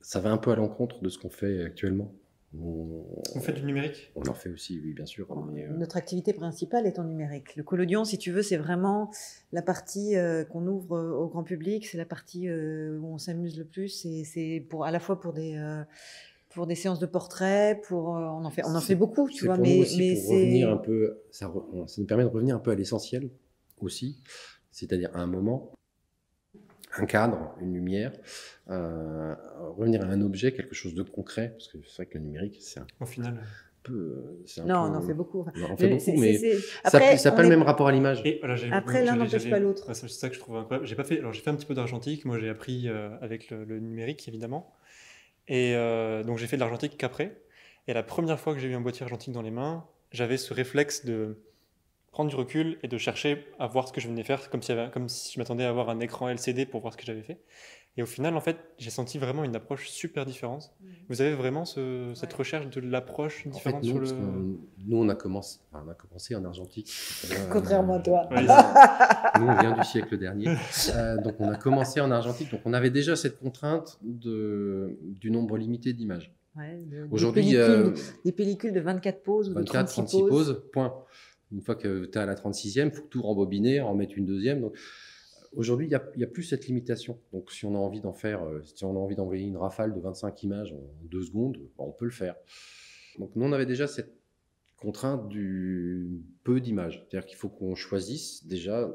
[0.00, 2.14] ça va un peu à l'encontre de ce qu'on fait actuellement.
[2.62, 4.12] On, fait du numérique?
[4.16, 5.26] On en fait aussi, oui, bien sûr.
[5.52, 7.56] mais, euh, Notre activité principale est en numérique.
[7.56, 9.10] Le collodion, si tu veux, c'est vraiment
[9.52, 13.18] la partie euh, qu'on ouvre euh, au grand public, c'est la partie euh, où on
[13.18, 13.88] s'amuse le plus.
[13.88, 15.82] C'est- C'est pour à la fois pour des euh,
[16.50, 19.40] pour des séances de portraits, pour euh, on en fait on en fait beaucoup, tu
[19.40, 22.00] c'est vois, pour nous mais aussi mais pour c'est revenir un peu, ça, re- ça
[22.00, 23.28] nous permet de revenir un peu à l'essentiel
[23.80, 24.22] aussi,
[24.70, 25.70] c'est-à-dire à un moment,
[26.98, 28.12] un cadre, une lumière,
[28.70, 29.34] euh,
[29.76, 32.58] revenir à un objet, quelque chose de concret, parce que c'est vrai que le numérique,
[32.60, 33.40] c'est un au final.
[33.82, 35.46] peu, euh, c'est un non, peu- on en fait beaucoup.
[35.56, 36.38] On en fait Mais beaucoup, mais
[36.84, 36.98] ça
[37.30, 38.22] n'a pas le même rapport à l'image.
[38.72, 39.92] Après, l'un n'empêche pas l'autre.
[39.94, 40.86] C'est ça que je trouve incroyable.
[40.86, 42.24] J'ai pas fait, alors j'ai fait un petit peu d'argentique.
[42.24, 44.72] Moi, j'ai appris euh, avec le, le numérique, évidemment.
[45.48, 47.40] Et euh, donc, j'ai fait de l'argentique qu'après.
[47.86, 50.52] Et la première fois que j'ai eu un boîtier argentique dans les mains, j'avais ce
[50.52, 51.38] réflexe de
[52.16, 54.72] prendre du recul et de chercher à voir ce que je venais faire, comme si,
[54.94, 57.42] comme si je m'attendais à avoir un écran LCD pour voir ce que j'avais fait.
[57.98, 60.72] Et au final, en fait, j'ai senti vraiment une approche super différente.
[61.10, 62.38] Vous avez vraiment ce- cette Ouais.
[62.38, 64.58] recherche de l'approche En fait, différente nous, sur le.
[64.86, 66.90] nous, on a commencé, enfin, on a commencé en argentique.
[67.30, 68.26] Euh, Contrairement à toi.
[68.30, 68.46] Ouais,
[69.40, 70.46] Nous, on vient du siècle dernier.
[70.94, 72.50] Euh, donc, on a commencé en argentique.
[72.50, 76.32] Donc, on avait déjà cette contrainte de, du nombre limité d'images.
[76.56, 80.16] Ouais, de- des Aujourd'hui, pellicules- euh, des pellicules de 24 poses ou de 24, 36
[80.16, 80.30] 36 poses.
[80.30, 80.94] poses, point.
[81.52, 84.26] Une fois que tu es à la 36e, il faut tout rembobiner, en mettre une
[84.26, 84.60] deuxième.
[84.60, 84.76] Donc,
[85.54, 87.18] aujourd'hui, il n'y a, plus cette limitation.
[87.32, 89.94] Donc, si on a envie d'en faire, euh, si on a envie d'envoyer une rafale
[89.94, 92.36] de 25 images en deux secondes, bah, on peut le faire.
[93.18, 94.12] Donc, nous, on avait déjà cette
[94.76, 97.04] contrainte du peu d'images.
[97.08, 98.90] C'est-à-dire qu'il faut qu'on choisisse déjà,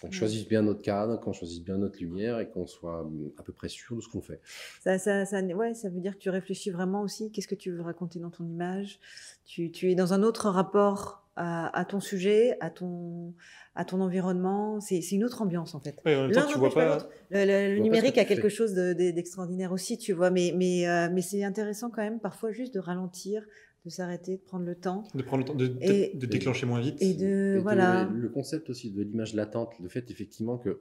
[0.00, 3.42] qu'on choisisse bien notre cadre, qu'on choisisse bien notre lumière et qu'on soit hum, à
[3.42, 4.40] peu près sûr de ce qu'on fait.
[4.80, 7.30] Ça, ça, ça, ouais, ça veut dire que tu réfléchis vraiment aussi.
[7.32, 9.00] Qu'est-ce que tu veux raconter dans ton image?
[9.46, 13.32] Tu, tu es dans un autre rapport à, à ton sujet, à ton,
[13.74, 14.80] à ton environnement.
[14.80, 15.96] C'est c'est une autre ambiance en fait.
[16.04, 17.08] Ouais, en même temps, tu vois pas.
[17.30, 18.54] Le, le- le vois pas ce numérique que a quelque fais.
[18.56, 20.30] chose de- de- d'extraordinaire aussi, tu vois.
[20.30, 23.44] Mais, mais, euh, mais c'est intéressant quand même parfois juste de ralentir,
[23.84, 25.04] de s'arrêter, de prendre le temps.
[25.14, 27.00] De prendre le temps de, de- Et- de déclencher moins vite.
[27.00, 28.08] Et de, Et de- voilà.
[28.12, 30.80] le concept aussi de l'image latente, le fait effectivement que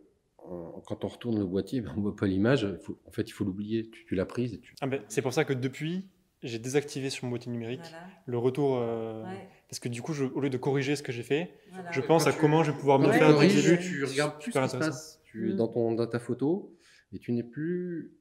[0.86, 2.65] quand on retourne le boîtier, ben, on ne voit pas l'image.
[3.06, 3.89] En fait, il faut l'oublier.
[3.91, 4.74] Tu, tu l'as prise tu.
[4.82, 6.08] Ah ben, c'est pour ça que depuis,
[6.43, 8.06] j'ai désactivé sur mon boîtier numérique Voilà.
[8.26, 8.78] le retour.
[8.78, 11.51] euh, Ouais, Parce que du coup, je- au lieu de corriger ce que j'ai fait,
[11.71, 11.91] voilà.
[11.91, 13.80] je pense Quand à tu- comment je vais pouvoir mieux tu faire dès que corriges,
[13.80, 15.19] tu regardes plus ce qui se passe.
[15.25, 16.73] Tu es dans, ton, dans ta photo
[17.13, 18.13] et tu n'es plus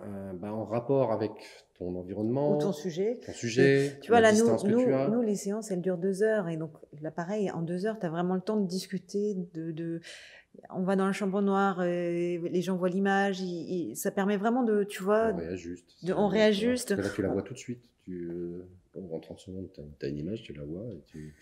[0.00, 1.30] euh, ben, en rapport avec
[1.78, 3.18] ton environnement, Ou ton sujet.
[3.24, 6.48] ton sujet, Tu vois, la là, nous, nous, tu les séances, elles durent deux heures.
[6.48, 9.34] Et donc, là, pareil, en deux heures, tu as vraiment le temps de discuter.
[9.54, 10.00] De, de...
[10.70, 13.42] On va dans la chambre noire, et les gens voient l'image.
[13.94, 16.04] Ça permet vraiment de, tu vois, on réajuste.
[16.04, 16.90] de- on réajuste.
[16.92, 17.84] Là, tu la vois tout de suite.
[18.04, 18.66] Tu, euh,
[19.12, 20.84] en 30 secondes, tu as, une image, tu la vois.
[20.92, 21.34] Et tu...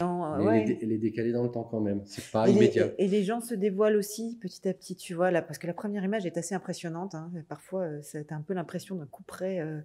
[0.00, 0.62] en- Mais ouais.
[0.62, 2.02] elle, est, dé- elle est décalée dans le temps quand même.
[2.04, 2.86] C'est pas Et les, immédiat.
[2.98, 5.66] et- et les gens se dévoilent aussi petit à petit, tu vois, là, parce que
[5.66, 7.14] la première image est assez impressionnante.
[7.14, 7.30] hein.
[7.48, 9.60] Parfois, euh, ça a un peu l'impression d'un coup près.
[9.60, 9.80] euh,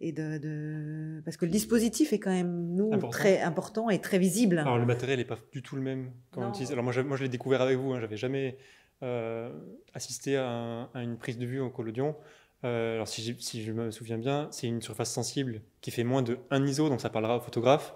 [0.00, 3.08] et de, de- Parce que le dispositif est quand même, nous, Important.
[3.10, 4.58] très important et très visible.
[4.58, 6.50] Alors, le matériel n'est pas du tout le même quand on Non.
[6.50, 6.72] utilise.
[6.72, 7.92] Alors, moi, je, moi, je l'ai découvert avec vous.
[7.92, 8.00] Hein.
[8.00, 8.56] J'avais jamais
[9.02, 9.50] euh,
[9.94, 12.16] assisté à, un- à une prise de vue au collodion.
[12.64, 13.22] Euh, alors, si,
[13.62, 17.00] je me souviens bien, c'est une surface sensible qui fait moins de 1 ISO, donc
[17.00, 17.94] ça parlera au photographe.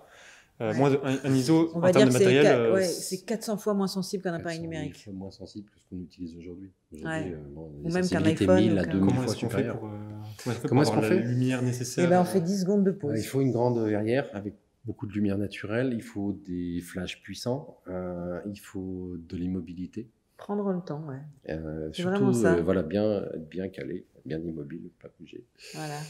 [0.61, 0.77] Euh, Ouais.
[0.79, 2.47] Moins de 1, ISO On en va termes dire de matériel.
[2.47, 5.03] euh, ouais, c'est 400 fois moins sensible qu'un appareil 400 000 numérique.
[5.05, 6.71] fois moins sensible que ce qu'on utilise aujourd'hui.
[6.93, 7.33] Aujourd'hui, Ouais.
[7.35, 9.69] euh, bon, Ou même qu'un iPhone 1000 à ou qu'un- 2000 Comment est-ce qu'on fait
[9.69, 12.05] pour, euh, comment est-ce qu'on fait Comment pour est-ce avoir qu'on la fait lumière nécessaire
[12.05, 13.13] Et ben, on fait 10 secondes de pause.
[13.15, 17.23] Euh, il faut une grande verrière avec beaucoup de lumière naturelle, il faut des flashs
[17.23, 20.11] puissants, euh, il faut de l'immobilité
[20.43, 21.21] Prendre le temps, ouais.
[21.51, 22.55] Euh, C'est surtout, vraiment ça.
[22.55, 25.47] euh, voilà, bien, être bien calé, bien immobile, pas bouger.
[25.73, 26.01] Voilà.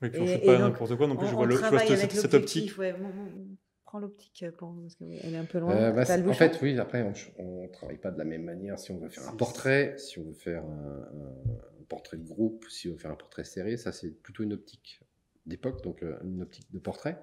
[0.00, 1.26] Oui, puis on Et- fait pas donc, n'importe quoi non plus.
[1.26, 2.78] On- je vois, le, je vois cette, optique.
[2.78, 2.94] ouais.
[2.94, 5.74] Mon- mon- Prends l'optique pour parce qu'elle est un peu loin.
[5.76, 7.02] Euh, bah, en fait, oui, après,
[7.38, 10.18] on ne travaille pas de la même manière si on veut faire un portrait, si
[10.18, 13.76] on veut faire un, portrait de groupe, si on veut faire un portrait serré.
[13.76, 15.00] Ça, c'est plutôt une optique
[15.44, 17.18] d'époque, donc euh, une optique de portrait.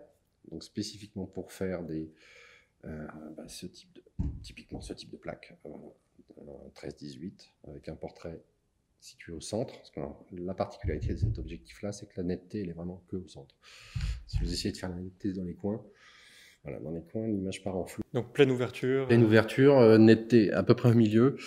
[0.51, 2.11] Donc, spécifiquement pour faire des,
[2.85, 4.03] euh, bah, ce type de,
[4.43, 5.57] typiquement ce type de plaque,
[6.75, 8.43] 13-18, avec un portrait
[8.99, 9.75] situé au centre.
[9.75, 13.03] Parce que alors, la particularité de cet objectif-là, c'est que la netteté, elle est vraiment
[13.07, 13.55] que au centre.
[14.27, 15.83] Si vous essayez de faire la netteté dans les coins,
[16.63, 18.01] voilà, dans les coins, l'image part en flou.
[18.13, 19.07] Donc pleine ouverture.
[19.07, 21.37] Pleine ouverture, euh, netteté à peu près au milieu.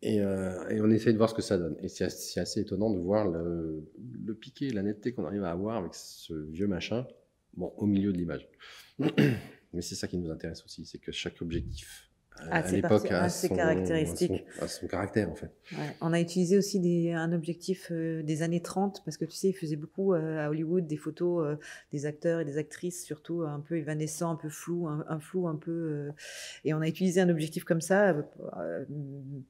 [0.00, 1.76] Et, euh, et on essaye de voir ce que ça donne.
[1.82, 3.84] Et c'est assez, étonnant de voir le,
[4.24, 7.04] le piqué, la netteté qu'on arrive à avoir avec ce vieux machin,
[7.54, 8.48] bon, au milieu de l'image.
[9.72, 12.07] Mais c'est ça qui nous intéresse aussi, c'est que chaque objectif euh,
[12.50, 13.56] Ah, à l'époque ah, ses son-
[14.88, 15.50] caractère en fait.
[15.72, 19.32] Ouais, On a utilisé aussi des, un objectif euh, des années 30 parce que tu
[19.36, 21.56] sais, ils faisaient beaucoup euh, à Hollywood des photos euh,
[21.92, 25.46] des acteurs et des actrices, surtout un peu évanescents, un peu flou, un, un flou
[25.46, 25.70] un peu.
[25.70, 26.10] euh,
[26.64, 28.14] et on a utilisé un objectif comme ça
[28.58, 28.84] euh,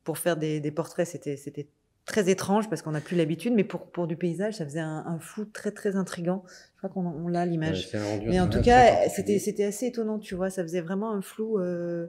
[0.05, 1.07] pour faire des, des portraits.
[1.07, 1.69] C'était c'était
[2.05, 5.05] très étrange parce qu'on n'a plus l'habitude, mais pour, pour du paysage, ça faisait un,
[5.07, 6.43] un flou très très intrigant.
[6.75, 7.89] Je crois qu'on on l'a l'image.
[7.93, 10.51] Ouais, Mais en tout cas, c'était c'était assez étonnant, tu vois.
[10.51, 12.07] Ça faisait vraiment un flou euh,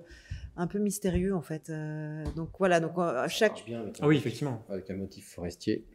[0.60, 1.70] un peu mystérieux en fait.
[1.70, 4.64] Euh, donc voilà, donc euh, Ça chaque bien avec un Ah oui, motif- effectivement.
[4.70, 5.86] Avec un motif forestier.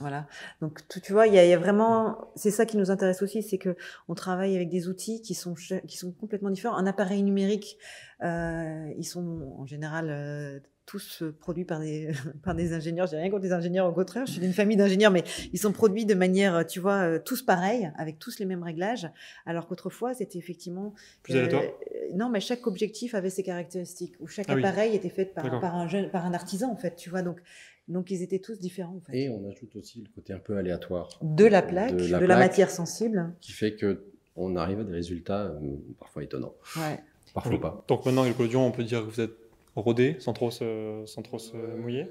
[0.00, 0.26] Voilà.
[0.60, 2.90] Donc, tu, tu vois, il y, a- il y a vraiment, c'est ça qui nous
[2.90, 3.76] intéresse aussi, c'est que
[4.08, 5.54] on travaille avec des outils qui sont
[5.86, 6.76] qui sont complètement différents.
[6.76, 7.78] Un appareil numérique,
[8.24, 12.10] euh, ils sont en général euh, tous produits par des
[12.42, 13.06] par des ingénieurs.
[13.06, 15.70] J'ai rien contre les ingénieurs, au contraire, je suis d'une famille d'ingénieurs, mais ils sont
[15.72, 19.08] produits de manière, tu vois, tous pareils, avec tous les mêmes réglages.
[19.46, 20.92] Alors qu'autrefois, c'était effectivement
[21.22, 24.64] Plus aléatoire euh, non, mais chaque objectif avait ses caractéristiques, ou chaque Ah oui.
[24.64, 27.22] appareil était fait par, un jeune, par un artisan en fait, tu vois.
[27.22, 27.40] Donc
[27.86, 30.56] donc ils étaient tous différents en fait Et on ajoute aussi le côté un peu
[30.56, 33.34] aléatoire de la plaque, de la, plaque, matière sensible.
[33.40, 35.60] qui fait que on arrive à des résultats euh,
[35.98, 36.98] parfois étonnants, Ouais.
[37.34, 37.58] parfois Oui.
[37.60, 37.84] pas.
[37.88, 39.34] Donc maintenant, avec le collodion, on peut dire que vous êtes
[39.76, 42.06] rodé sans trop se, sans trop se mouiller.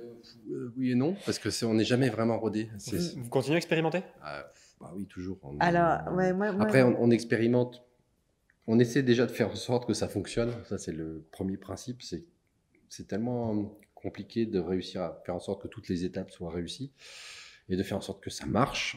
[0.51, 2.69] Euh, oui et non, parce que c'est, on n'est jamais vraiment rodé.
[2.91, 4.01] Vous, vous continuez à expérimenter?
[4.21, 4.45] Ah,
[4.79, 5.37] bah oui, toujours.
[5.43, 7.83] On- Alors, ouais, moi, moi- Après, on, on expérimente.
[8.67, 10.52] On essaie déjà de faire en sorte que ça fonctionne.
[10.69, 12.02] Ça, c'est le premier principe.
[12.02, 12.23] C'est,
[12.89, 16.91] c'est tellement compliqué de réussir à faire en sorte que toutes les étapes soient réussies
[17.69, 18.95] et de faire en sorte que ça marche.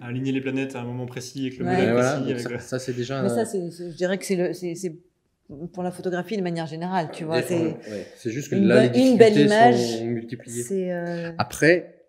[0.00, 1.70] Aligner les planètes à un moment précis avec le Ouais.
[1.72, 2.30] Modèle voilà, précis.
[2.32, 3.22] avec ça, le- ça, c'est déjà.
[3.22, 4.96] mais un- ça, c'est, c'est- je dirais que c'est, le, c'est, c'est
[5.72, 7.42] pour la photographie de manière générale, tu vois.
[7.42, 10.62] C'est, ouais, c'est juste que une là, les une belle image, sont multipliées.
[10.64, 12.06] c'est euh, Après,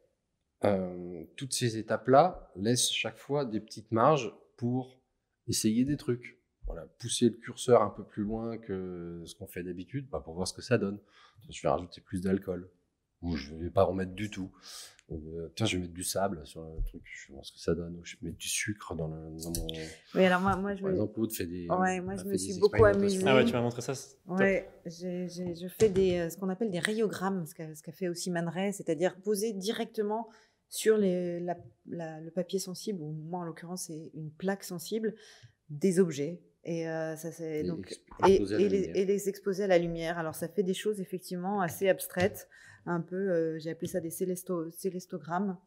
[0.63, 4.99] euh, toutes ces étapes-là laissent chaque fois des petites marges pour
[5.47, 6.39] essayer des trucs.
[6.75, 10.33] Voilà, pousser le curseur un peu plus loin que ce qu'on fait d'habitude bah, pour
[10.33, 10.99] voir ce que ça donne.
[11.49, 12.69] Je vais rajouter plus d'alcool.
[13.21, 14.51] Ou je vais pas en mettre du tout.
[15.07, 17.53] Ou, euh, tiens, je vais mettre du sable sur le truc, je vais voir ce
[17.53, 17.95] que ça donne.
[17.95, 19.67] Ou je vais mettre du sucre dans, le, dans mon.
[20.15, 21.67] Oui, alors moi, moi je, Par me- exemple, fait des.
[21.69, 23.23] Ouais, moi, je me suis beaucoup amusée.
[23.25, 23.93] Ah ouais, tu m'as montré ça.
[24.27, 28.09] ouais, j'ai, j'ai- je fais des, euh, ce qu'on appelle des rayogrammes, ce qu'a, fait
[28.09, 30.27] aussi Man Ray, c'est-à-dire poser directement
[30.67, 35.15] sur les, la- la- le papier sensible, ou moi en l'occurrence c'est une plaque sensible,
[35.69, 36.41] des objets.
[36.65, 37.91] Et euh, ça c'est Et donc
[38.23, 38.91] les, lumière.
[38.95, 40.17] et les exposer à la lumière.
[40.17, 42.47] Alors ça fait des choses effectivement assez abstraites,
[42.87, 45.57] un peu, euh, j'ai appelé ça des célesto- célestogrammes.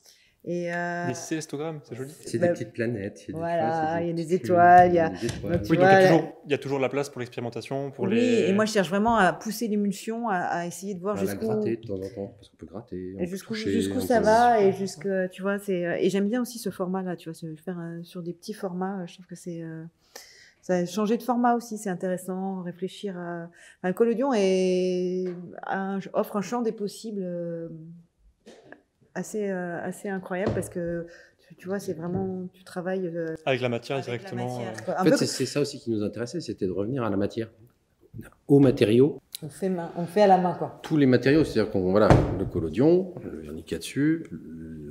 [0.45, 2.13] Et euh, Des célestogrammes, c'est joli.
[2.25, 3.25] C'est bah, des petites planètes.
[3.29, 5.53] il y a des voilà, il y a des étoiles, il y a- des étoiles.
[5.53, 6.89] bah, tu Oui, vois, donc il y, a la- toujours, il y a toujours la
[6.89, 8.49] place pour l'expérimentation, pour oui, les.
[8.49, 11.25] et moi je cherche vraiment à pousser l'émulsion, à, à essayer de voir On va
[11.25, 13.15] la jusqu'où gratter de temps en temps, parce qu'on peut gratter.
[13.17, 15.97] on et peut jusqu'où toucher, jusqu'où ça peut- va et jusque tu vois c'est euh,
[15.99, 19.05] et j'aime bien aussi ce format là tu vois faire euh, sur des petits formats
[19.07, 19.83] je trouve que c'est euh,
[20.69, 23.49] ça a changé de format aussi c'est intéressant réfléchir à
[23.83, 25.25] enfin, collodion est
[25.67, 27.69] un- offre un champ des possibles euh,
[29.15, 31.07] assez euh, assez incroyable parce que
[31.57, 34.59] tu, vois c'est vraiment tu travailles euh, Avec la matière avec la directement.
[34.59, 37.17] matière, En fait, peu c'est ça aussi qui nous intéressait, c'était de revenir à la
[37.17, 37.49] matière,
[38.47, 39.23] aux matériaux.
[39.43, 42.09] on fait main, on fait à la main quoi Tous les matériaux, c'est-à-dire qu'on voilà,
[42.39, 43.65] le collodion, le vernis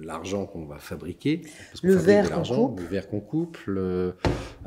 [0.07, 2.79] l'argent qu'on va fabriquer, parce qu'on Le fabrique verre de qu'on l'argent, coupe.
[2.79, 4.15] le verre qu'on coupe, le,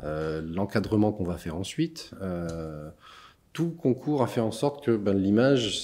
[0.03, 2.11] euh, l'encadrement qu'on va faire ensuite.
[2.21, 2.89] euh,
[3.53, 5.81] tout concourt à faire en sorte que ben, l'image,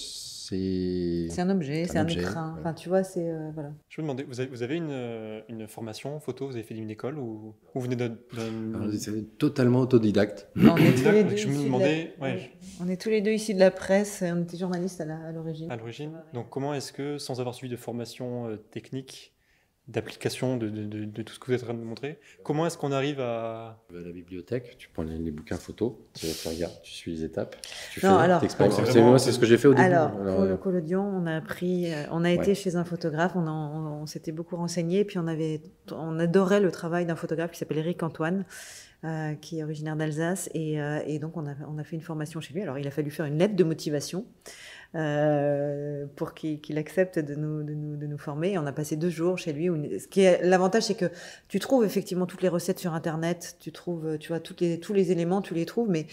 [0.48, 2.32] c'est c'est un objet C'est un un, objet, ouais.
[2.60, 5.42] enfin tu vois c'est euh, voilà Je me demandais, vous avez, vous avez une, euh,
[5.50, 8.16] une formation photo, vous avez fait une école ou vous venez d'un.
[9.38, 10.48] totalement autodidacte.
[10.56, 13.54] on est tous les deux Je me la- ouais, On est tous les deux issus
[13.54, 15.70] de la presse, on était journalistes à l'origine.
[15.72, 16.12] à l'origine.
[16.34, 19.34] Donc comment est-ce que, sans avoir suivi de formation euh, technique,
[19.88, 22.20] d'application de, de, de, de tout ce que vous êtes en train de montrer.
[22.44, 23.82] Comment est-ce qu'on arrive à...
[23.88, 26.92] Tu vas à la bibliothèque, tu prends les, les bouquins photos, tu, tu regardes, tu
[26.92, 27.56] suis les étapes,
[27.94, 28.42] tu Non, fais, alors-.
[28.86, 29.86] C'est moi, c'est ce que j'ai fait au début.
[29.86, 32.84] Alors, Alors, pour euh, le collodion, on a appris, euh, on a été chez un
[32.84, 37.06] photographe, on, en- on, on s'était beaucoup renseigné, puis on avait, on adorait le travail
[37.06, 38.44] d'un photographe qui s'appelle Eric Antoine,
[39.06, 42.02] euh, qui est originaire d'Alsace, et, euh, et donc on a, on a fait une
[42.02, 42.62] formation chez lui.
[42.62, 44.26] Alors, il a fallu faire une lettre de motivation.
[44.96, 48.58] Euh, pour qu'il accepte de nous, de, nous, de nous former.
[48.58, 49.68] On a passé deux jours chez lui.
[50.00, 51.12] Ce qui est l'avantage, c'est que
[51.48, 54.94] tu trouves effectivement toutes les recettes sur Internet, tu trouves, tu vois, toutes les, tous
[54.94, 55.90] les éléments, tu les trouves.
[55.90, 56.08] Mais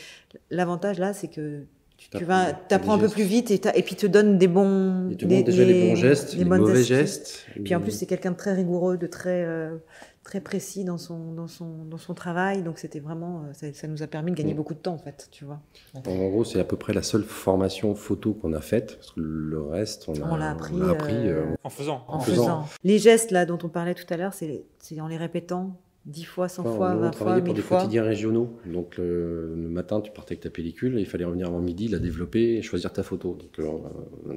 [0.50, 1.64] l'avantage là, c'est que
[2.10, 4.48] tu, vas, t'apprends un des peu plus vite et, t'as- et puis te donne des
[4.48, 6.86] bons, il te montre déjà les bons gestes, des les mauvais astuces.
[6.86, 7.46] gestes.
[7.64, 9.76] Puis en plus, c'est quelqu'un de très rigoureux, de très euh,
[10.22, 12.62] très précis dans son dans son dans son travail.
[12.62, 14.56] Donc c'était vraiment, euh, ça, ça nous a permis de gagner Mm.
[14.56, 15.60] beaucoup de temps en fait, tu vois.
[15.94, 19.20] En gros, c'est à peu près la seule formation photo qu'on a faite, parce que
[19.20, 22.04] le reste, on, a- On l'a appris, on l'a appris, euh, euh, En faisant.
[22.08, 22.42] En faisant.
[22.42, 22.64] faisant.
[22.84, 26.24] Les gestes là dont on parlait tout à l'heure, c'est c'est en les répétant dix
[26.24, 27.78] fois, cent Enfin, fois, on vingt fois, travaillait pour mille des fois.
[27.78, 28.58] quotidiens régionaux.
[28.66, 31.88] Donc le, le matin, tu partais avec ta pellicule et il fallait revenir avant midi,
[31.88, 33.38] la développer et choisir ta photo.
[33.40, 33.52] Donc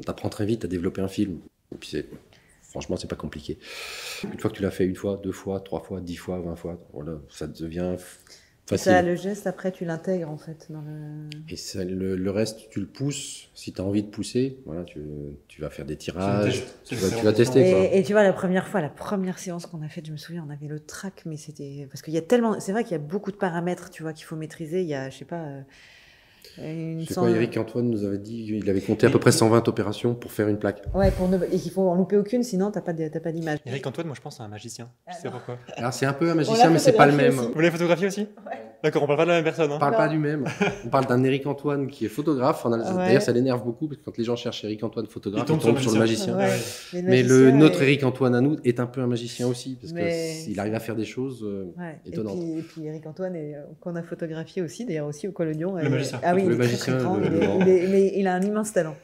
[0.01, 1.39] tu apprends très vite à développer un film.
[1.73, 2.07] Et puis c'est,
[2.61, 3.57] franchement, c'est pas compliqué.
[4.23, 6.55] Une fois que tu l'as fait une fois, deux fois, trois fois, dix fois, vingt
[6.55, 7.95] fois, voilà, ça devient
[8.67, 8.91] facile.
[8.91, 11.29] ça, le geste après, tu l'intègres en fait dans le.
[11.49, 13.49] Et ça, le, le reste, tu le pousses.
[13.53, 14.99] Si tu as envie de pousser, voilà, tu,
[15.47, 16.63] tu vas faire des tirages.
[16.85, 17.71] Tu vas, tu vas tester.
[17.71, 17.79] quoi.
[17.93, 20.17] Et, et tu vois, la première fois, la première séance qu'on a faite, je me
[20.17, 21.87] souviens, on avait le track, mais c'était.
[21.89, 22.59] Parce qu'il y a tellement.
[22.59, 24.81] C'est vrai qu'il y a beaucoup de paramètres, tu vois, qu'il faut maîtriser.
[24.81, 25.43] Il y a, je sais pas.
[25.43, 25.61] euh,
[26.59, 29.31] Une C'est cent- quoi, Eric Antoine nous avait dit Il avait compté à peu près
[29.31, 30.81] 120 opérations pour faire une plaque.
[30.95, 31.37] Ouais, pour ne...
[31.51, 33.59] et qu'il faut en louper aucune, sinon t'as pas de- t'as pas d'image.
[33.65, 34.89] Eric Antoine, moi je pense à un magicien.
[35.09, 35.57] Je sais pourquoi?
[35.75, 37.37] Alors c'est un peu un magicien, mais c'est pas le même.
[37.39, 37.49] aussi.
[37.53, 38.27] Vous l'avez photographié aussi?
[38.83, 39.71] D'accord, on parle pas de la même personne.
[39.71, 39.79] On Hein.
[39.79, 40.45] parle pas du même.
[40.85, 42.63] On parle d'un Eric Antoine qui est photographe.
[42.65, 42.91] en Alsace.
[42.95, 43.05] Ouais.
[43.07, 45.59] D'ailleurs, ça l'énerve beaucoup parce que quand les gens cherchent Eric Antoine photographe, Ils ils
[45.59, 46.37] tombent, sur le magicien.
[46.37, 46.45] Ouais.
[46.93, 47.01] Ouais.
[47.01, 50.41] Mais le, notre Eric Antoine à nous est un peu un magicien aussi parce Mais-
[50.45, 51.43] qu'il arrive à faire des choses.
[51.43, 51.99] euh, Ouais.
[52.05, 52.39] Et étonnantes.
[52.39, 55.75] puis, et puis Eric Antoine, est- euh, qu'on a photographié aussi, d'ailleurs aussi au Collodion.
[55.75, 56.19] Le et- magicien.
[56.23, 56.97] Ah oui, Le il est magicien,
[57.65, 58.95] mais il a un immense talent.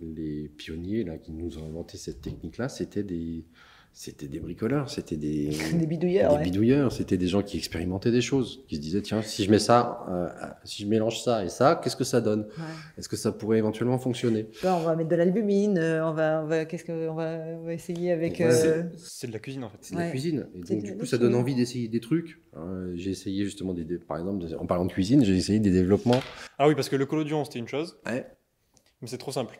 [0.00, 3.44] Les pionniers là qui nous ont inventé cette technique-là, c'était des,
[3.92, 6.42] c'était des bricoleurs, c'était des, Des bidouilleurs, des ouais.
[6.44, 9.58] bidouilleurs, c'était des gens qui expérimentaient des choses, qui se disaient tiens, si je mets
[9.58, 10.28] ça, euh,
[10.64, 12.42] si je mélange ça et ça, qu'est-ce que ça donne?
[12.42, 12.64] Ouais.
[12.96, 14.46] Est-ce que ça pourrait éventuellement fonctionner?
[14.62, 17.64] On va mettre de l'albumine, euh, on va, on va, qu'est-ce que, on va, on
[17.64, 18.38] va essayer avec.
[18.38, 19.78] Ouais, euh, C'est de la cuisine en fait.
[19.80, 20.46] C'est de la cuisine.
[20.54, 22.40] Et donc, du coup, ça donne envie d'essayer des trucs.
[22.56, 25.70] Euh, j'ai essayé justement, des, des- par exemple, en parlant de cuisine, j'ai essayé des
[25.72, 26.20] développements.
[26.58, 28.26] Ah oui, parce que le collodion c'était une chose, Ouais.
[29.02, 29.58] mais c'est trop simple.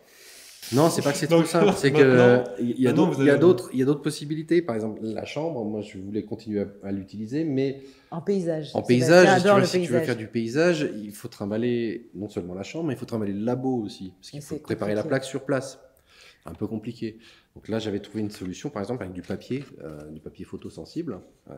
[0.72, 3.26] Non, c'est pas que c'est trop simple, c'est que il y a d'autres- vous il
[3.26, 4.60] y a avez- d'autres, il y a d'autres possibilités.
[4.60, 8.70] Par exemple, la chambre, moi, je voulais continuer à, à l'utiliser, mais En paysage.
[8.74, 9.28] en paysage,
[9.66, 12.94] si tu, veux, tu faire du paysage, il faut trimballer non seulement la chambre, mais
[12.94, 15.78] il faut trimballer le labo aussi, parce qu'il faut préparer la plaque sur place.
[16.46, 17.18] Un peu compliqué.
[17.54, 21.18] Donc là, j'avais trouvé une solution, par exemple, avec du papier, euh, du papier photosensible,
[21.50, 21.54] euh,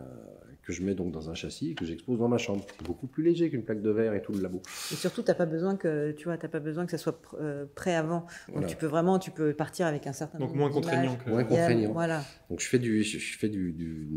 [0.63, 2.65] que je mets donc dans un châssis et que j'expose dans ma chambre.
[2.79, 4.63] C'est beaucoup plus léger qu'une plaque de verre et tout le labo.
[4.93, 7.37] Et surtout, t'as pas besoin que, tu vois, t'as pas besoin que ça soit pr-
[7.41, 8.21] euh, prêt avant.
[8.21, 8.67] Donc Voilà.
[8.69, 11.29] tu peux vraiment, tu peux partir avec un certain Donc nombre moins contraignant que.
[11.29, 11.93] Moins contraignant.
[11.93, 12.23] Voilà.
[12.49, 14.09] Donc je fais du, je je fais du, du,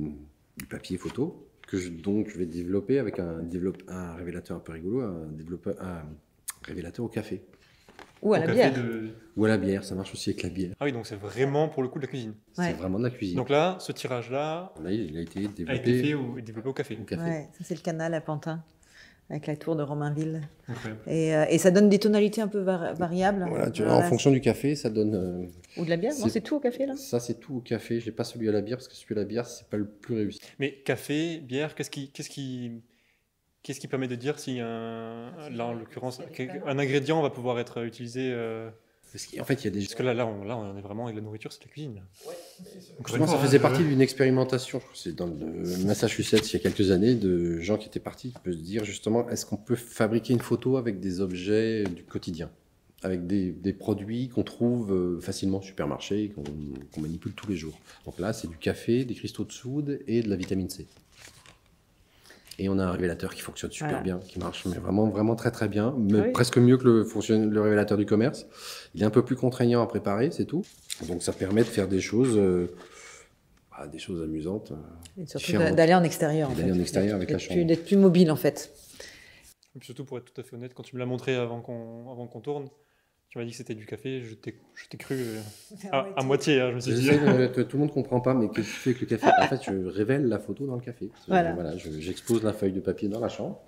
[0.57, 4.59] du papier photo que je, donc je vais développer avec un, développe, un révélateur un
[4.61, 6.03] peu rigolo, un, développeur, un
[6.63, 7.43] révélateur au café
[8.23, 8.73] Ou à au la café bière.
[8.73, 9.83] de- ou à la bière.
[9.83, 10.71] Ça marche aussi avec la bière.
[10.79, 12.33] Ah oui, donc c'est vraiment pour le coup de la cuisine.
[12.57, 12.65] Ouais.
[12.69, 13.35] C'est vraiment de la cuisine.
[13.37, 16.73] Donc là, ce tirage-là Là, il a été a été développé fait ou développé au
[16.73, 16.97] café.
[17.01, 17.21] au café.
[17.23, 18.63] Ouais, ça c'est le canal à Pantin,
[19.29, 20.41] avec la tour de Romainville.
[21.07, 23.45] Et, euh, et ça donne des tonalités un peu var- variables.
[23.49, 25.15] Voilà, tu vois, en fonction du café, ça donne.
[25.15, 26.95] euh, Ou de la bière Non, c'est- tout au café là?
[26.95, 27.99] Ça, c'est tout au café.
[27.99, 29.85] J'ai pas celui à la bière parce que celui à la bière, c'est pas le
[29.85, 30.39] plus réussi.
[30.59, 32.71] Mais café, bière, qu'est-ce qui, qu'est-ce qui,
[33.63, 36.21] qu'est-ce qui permet de dire si un, là en l'occurrence,
[36.65, 38.69] un ingrédient va pouvoir être utilisé euh,
[39.11, 39.79] Parce qu'en fait, il y a des.
[39.79, 42.01] Parce que là, là, on, là, on est vraiment avec la nourriture, c'est la cuisine.
[42.99, 45.85] Encore Justement, une ça faisait hein, partie d'une expérimentation, je crois que c'est dans le
[45.85, 48.83] Massachusetts il y a quelques années, de gens qui étaient partis, qui peuvent se dire
[48.83, 52.51] justement, est-ce qu'on peut fabriquer une photo avec des objets du quotidien?
[53.01, 57.77] Avec des, des produits qu'on trouve euh, facilement au supermarché, qu'on manipule tous les jours.
[58.05, 60.87] Donc là, c'est du café, des cristaux de soude et de la vitamine C.
[62.59, 64.03] Et on a un révélateur qui fonctionne super Voilà.
[64.03, 66.31] bien, qui marche mais vraiment, vraiment très très bien, mais oui.
[66.31, 68.45] presque mieux que le, fonctionne, le révélateur du commerce.
[68.93, 70.63] Il est un peu plus contraignant à préparer, c'est tout.
[71.07, 72.67] Donc ça permet de faire des choses, euh,
[73.71, 74.71] ah, des choses amusantes.
[74.71, 76.51] euh, Et surtout d'aller en extérieur.
[76.51, 76.77] en d'aller fait.
[76.77, 77.65] en extérieur avec la chambre.
[77.65, 78.71] D'être plus mobile en fait.
[79.75, 82.11] Et surtout, pour être tout à fait honnête, quand tu me l'as montré avant qu'on
[82.11, 82.67] avant qu'on tourne,
[83.33, 85.39] tu m'as dit que c'était du café, je t'ai je t'ai cru euh,
[85.91, 86.61] à, à moitié.
[86.61, 87.07] hein, je me suis dit.
[87.07, 89.27] Que tout le monde ne comprend pas, mais qu'est-ce que tu fais avec le café
[89.41, 91.09] En fait, je révèle la photo dans le café.
[91.27, 91.75] Voilà.
[91.77, 93.59] je- J'expose la feuille de papier dans la chambre.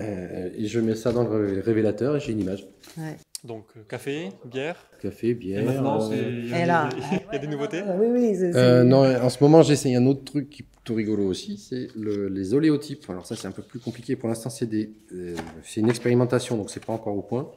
[0.00, 2.66] euh, et je mets ça dans le révélateur et j'ai une image.
[2.98, 3.16] Ouais.
[3.44, 4.76] Donc, euh, café, bière.
[5.00, 5.64] Café, Et bière.
[5.64, 6.88] maintenant, euh, c'est- il y Et là.
[6.88, 6.96] des,
[7.30, 7.82] il y a des nouveautés.
[8.00, 8.36] Oui, oui.
[8.56, 11.86] Euh, non, en ce moment, j'essaye un autre truc qui est plutôt rigolo aussi, c'est
[11.94, 13.04] le- les oléotypes.
[13.10, 14.16] Alors ça, c'est un peu plus compliqué.
[14.16, 17.48] Pour l'instant, c'est des, euh, c'est une expérimentation, donc c'est pas encore au point.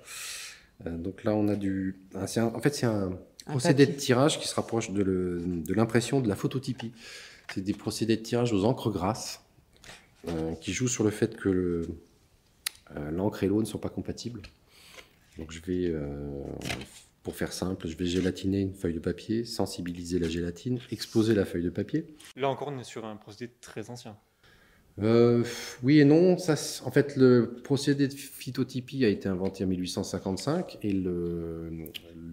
[0.85, 3.11] Euh, donc là, on a du, ah, un- en fait, c'est un
[3.47, 6.91] Un procédé de tirage qui se rapproche de l'impression de la phototypie.
[7.53, 9.41] C'est des procédés de tirage aux encres grasses
[10.27, 11.87] euh, qui jouent sur le fait que le-
[12.95, 14.41] euh, l'encre et l'eau ne sont pas compatibles.
[15.37, 16.43] Donc je vais, euh,
[17.21, 21.45] pour faire simple, je vais gélatiner une feuille de papier, sensibiliser la gélatine, exposer la
[21.45, 22.07] feuille de papier.
[22.35, 24.17] Là encore, on est sur un procédé très ancien.
[25.03, 25.43] Euh,
[25.83, 26.37] oui et non.
[26.37, 26.53] Ça,
[26.85, 31.69] en fait, le procédé de phytotypie a été inventé en 1855 et le,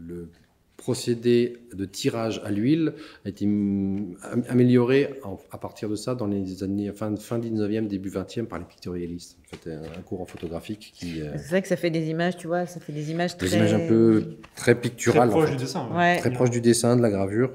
[0.07, 0.29] le
[0.77, 2.95] procédé de tirage à l'huile
[3.25, 4.15] a été am-
[4.49, 8.59] amélioré en- à partir de ça dans les années fin, fin 19e, début 20e par
[8.59, 9.39] les pictorialistes.
[9.45, 11.21] En fait, un, courant photographique qui.
[11.21, 13.49] euh, C'est vrai que ça fait des images, tu vois, ça fait des images très.
[13.49, 15.29] des images un peu très Très picturales.
[15.29, 15.57] en proche fait.
[15.57, 15.89] du dessin.
[15.91, 15.97] ouais.
[15.97, 16.19] Ouais.
[16.19, 17.53] Très proche du dessin, de la gravure.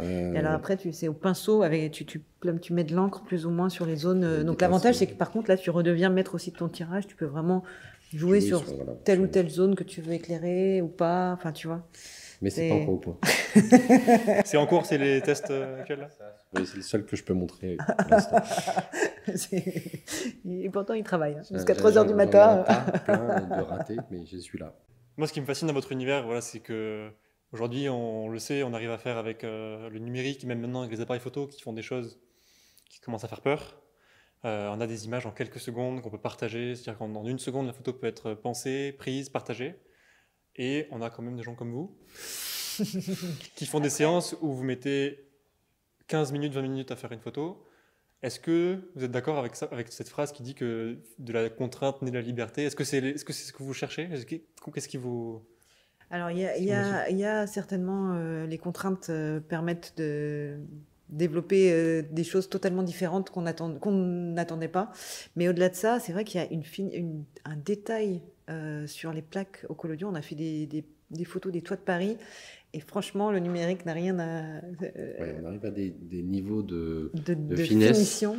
[0.00, 2.94] Euh, Et alors après, tu c'est au pinceau, avec, tu, tu, comme tu mets de
[2.94, 4.24] l'encre plus ou moins sur les zones.
[4.24, 7.06] euh, Donc l'avantage, c'est que par contre, là, tu redeviens maître aussi de ton tirage.
[7.06, 7.62] Tu peux vraiment
[8.12, 11.32] jouer sur voilà, telle ou telle zone que tu veux éclairer ou pas.
[11.32, 11.86] Enfin, tu vois.
[12.42, 13.18] Mais c'est pas encore au point.
[14.44, 16.08] C'est en cours, c'est les tests euh, actuels
[16.54, 17.76] Oui, c'est le seul que je peux montrer.
[17.76, 18.36] pour l'instant.
[19.36, 20.02] C'est-
[20.44, 22.64] Et pourtant, il travaille hein, jusqu'à j'ai- 3 heures du j'en ai matin.
[23.04, 24.74] plein de ratés, mais je suis là.
[25.16, 27.08] Moi, ce qui me fascine dans votre univers, voilà, c'est que
[27.54, 30.92] aujourd'hui, on, le sait, on arrive à faire avec euh, le numérique, même maintenant avec
[30.92, 32.18] les appareils photo qui font des choses
[32.90, 33.80] qui commencent à faire peur.
[34.44, 37.38] Euh, on a des images en quelques secondes qu'on peut partager, c'est-à-dire qu'en en une
[37.38, 39.76] seconde, la photo peut être pensée, prise, partagée.
[40.56, 41.96] Et on a quand même des gens comme vous
[43.56, 45.28] qui font des séances où vous mettez
[46.08, 47.64] 15 minutes, 20 minutes à faire une photo.
[48.22, 51.50] Est-ce que vous êtes d'accord avec, ça, avec cette phrase qui dit que de la
[51.50, 52.64] contrainte naît la liberté?
[52.64, 54.04] Est-ce que c'est est -ce, ce que vous cherchez?
[54.12, 55.44] Est-ce que- Qu'est-ce qui vous...
[56.10, 60.56] Alors, il y y a- il y a certainement euh, les contraintes euh, permettent de
[61.08, 64.92] développer euh, des choses totalement différentes qu'on attend, qu'on n'attendait pas.
[65.36, 68.22] Mais au-delà de ça, c'est vrai qu'il y a une fine- une- un détail
[68.86, 70.10] sur les plaques au collodion.
[70.10, 72.18] On a fait des, des- des photos des toits de Paris.
[72.74, 77.10] Et franchement, le numérique n'a rien à, Ouais, on arrive à des, des niveaux de.
[77.14, 77.92] de, de finesse.
[77.96, 78.36] finition.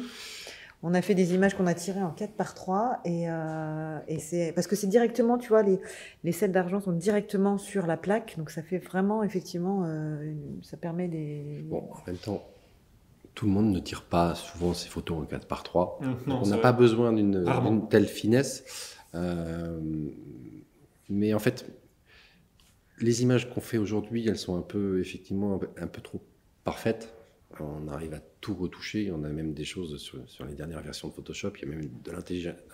[0.88, 4.20] On a fait des images qu'on a tirées en 4 par 3 et, euh, et
[4.20, 5.80] c'est parce que c'est directement, tu vois, les,
[6.24, 10.78] les sels d'argent sont directement sur la plaque, donc ça fait vraiment effectivement, euh, ça
[10.78, 11.66] permet des.
[11.68, 12.48] Bon, en même temps,
[13.34, 16.46] tout le monde ne tire pas souvent ses photos en 4 par 3 Non, on
[16.46, 18.96] n'a pas besoin d'une telle finesse.
[19.16, 19.80] Euh,
[21.10, 21.66] mais en fait,
[23.00, 26.22] les images qu'on fait aujourd'hui, elles sont un peu, effectivement, un peu trop
[26.64, 27.12] parfaites.
[27.60, 29.12] On arrive à tout retoucher.
[29.12, 31.52] On a même des choses sur, sur les dernières versions de Photoshop.
[31.62, 32.12] Il y a même de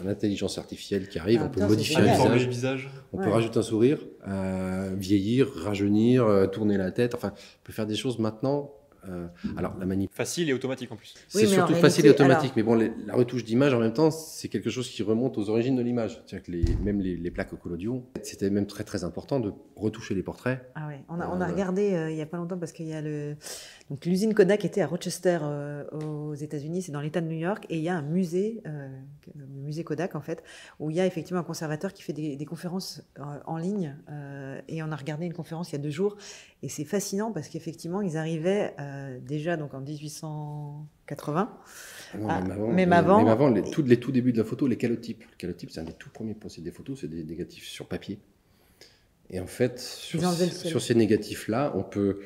[0.03, 1.39] l'intelligence- artificielle qui arrive.
[1.41, 2.47] Ah, on peut modifier un visage.
[2.47, 2.89] visages.
[3.13, 3.25] On Ouais.
[3.25, 7.15] peut rajouter un sourire, euh, vieillir, rajeunir, euh, tourner la tête.
[7.15, 8.73] Enfin, on peut faire des choses maintenant.
[9.09, 9.25] euh,
[9.57, 11.15] alors, la manip Facile et automatique en plus.
[11.27, 12.51] c'est surtout réalité, facile et automatique.
[12.51, 15.39] alors- Mais bon, les- la retouche d'image, en même temps, c'est quelque chose qui remonte
[15.39, 16.21] aux origines de l'image.
[16.27, 19.53] C'est-à-dire que les, même les, les plaques au collodion, c'était même très très important de
[19.75, 20.69] retoucher les portraits.
[20.75, 22.85] Ah ouais, on a, on a regardé euh, il y a pas longtemps parce qu'il
[22.85, 23.37] y a le
[23.91, 27.65] donc l'usine Kodak était à Rochester euh, aux États-Unis, c'est dans l'État de New York
[27.69, 28.87] et il y a un musée, euh,
[29.35, 30.43] le musée Kodak en fait,
[30.79, 33.97] où il y a effectivement un conservateur qui fait des, des conférences euh, en ligne
[34.69, 36.15] et on a regardé une conférence il y a deux jours
[36.63, 38.73] et c'est fascinant parce qu'effectivement ils arrivaient
[39.27, 41.57] déjà donc en 1880
[42.17, 44.37] Non, Ah, même avant, même les- avant- même avant, les, tout, les tout débuts de
[44.37, 45.23] la photo, les calotypes.
[45.29, 48.19] Le calotype, c'est un des tout premiers procédés photos, c'est des négatifs sur papier.
[49.29, 52.19] Et en fait, sur ces négatifs-là, on peut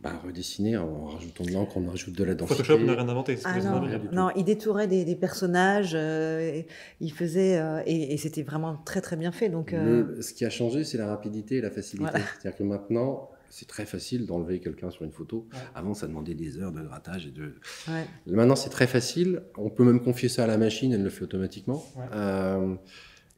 [0.00, 2.62] bah, redessiner en rajoutant de l'encre, on rajoute de la densité.
[2.62, 3.36] Photoshop n'a rien inventé.
[3.44, 3.86] Ah non, avez dit.
[3.90, 4.14] rien du tout.
[4.14, 6.66] non, il détourait des, des personnages, euh, et
[7.00, 9.48] il faisait euh, et, et c'était vraiment très très bien fait.
[9.48, 12.10] Donc euh, Le- ce qui a changé, c'est la rapidité et la facilité.
[12.10, 12.24] Voilà.
[12.40, 15.48] C'est-à-dire que maintenant, c'est très facile d'enlever quelqu'un sur une photo.
[15.52, 15.58] Ouais.
[15.74, 17.54] Avant, ça demandait des heures de grattage et de.
[17.88, 18.04] ouais.
[18.26, 19.40] Maintenant, c'est très facile.
[19.56, 21.82] On peut même confier ça à la machine, elle le fait automatiquement.
[21.96, 22.04] Ouais.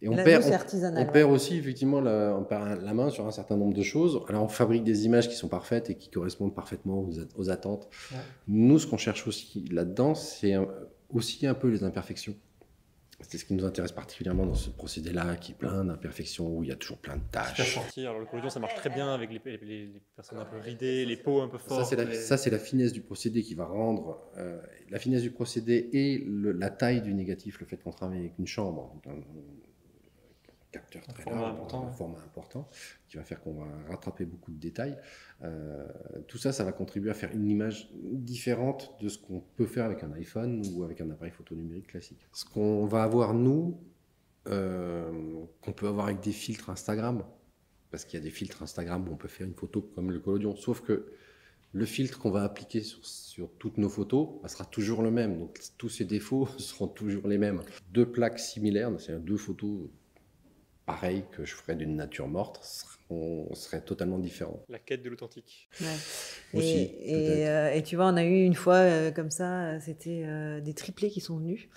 [0.03, 3.57] Et on perd, on- on aussi effectivement la, on perd la main sur un certain
[3.57, 4.23] nombre de choses.
[4.29, 7.51] Alors on fabrique des images qui sont parfaites et qui correspondent parfaitement aux, at- aux
[7.51, 7.89] attentes.
[8.13, 8.19] Ouais.
[8.49, 10.55] Nous, ce qu'on cherche aussi là-dedans, c'est
[11.11, 12.35] aussi un peu les imperfections.
[13.23, 16.71] C'est ce qui nous intéresse particulièrement dans ce procédé-là, qui est plein d'imperfections, où il
[16.71, 17.75] y a toujours plein de tâches.
[17.75, 18.01] sorti.
[18.07, 21.05] Alors le collodion, ça marche très bien avec les, les- les personnes un peu ridées,
[21.05, 21.83] les peaux un peu fortes.
[21.83, 24.59] Ça, c'est la, les- ça, c'est la finesse du procédé qui va rendre euh,
[24.89, 28.39] la finesse du procédé et le- la taille du négatif, le fait qu'on travaille avec
[28.39, 29.13] une chambre, un
[30.71, 31.87] capteur très format large, important.
[31.87, 32.69] un format important,
[33.09, 34.97] qui va faire qu'on va rattraper beaucoup de détails.
[35.43, 35.87] Euh,
[36.29, 39.85] tout ça, ça va contribuer à faire une image différente de ce qu'on peut faire
[39.85, 42.27] avec un iPhone ou avec un appareil photo numérique classique.
[42.33, 43.81] Ce qu'on va avoir nous,
[44.49, 47.25] euh, qu'on peut avoir avec des filtres Instagram,
[47.91, 50.21] parce qu'il y a des filtres Instagram où on peut faire une photo comme le
[50.21, 50.55] collodion.
[50.55, 51.13] Sauf que
[51.73, 55.39] le filtre qu'on va appliquer sur, sur, toutes nos photos bah, sera toujours le même.
[55.39, 57.63] Donc tous ces défauts seront toujours les mêmes.
[57.93, 59.89] Deux plaques similaires, c'est-à-dire deux photos
[60.91, 64.65] pareilles que je ferais d'une nature morte, seront, seraient totalement différentes.
[64.69, 65.69] La quête de l'authentique.
[65.81, 65.87] Ouais.
[66.55, 69.79] Aussi, et, et, euh, et, tu vois, on a eu une fois euh, comme ça,
[69.81, 71.69] c'était euh, des triplés qui sont venus.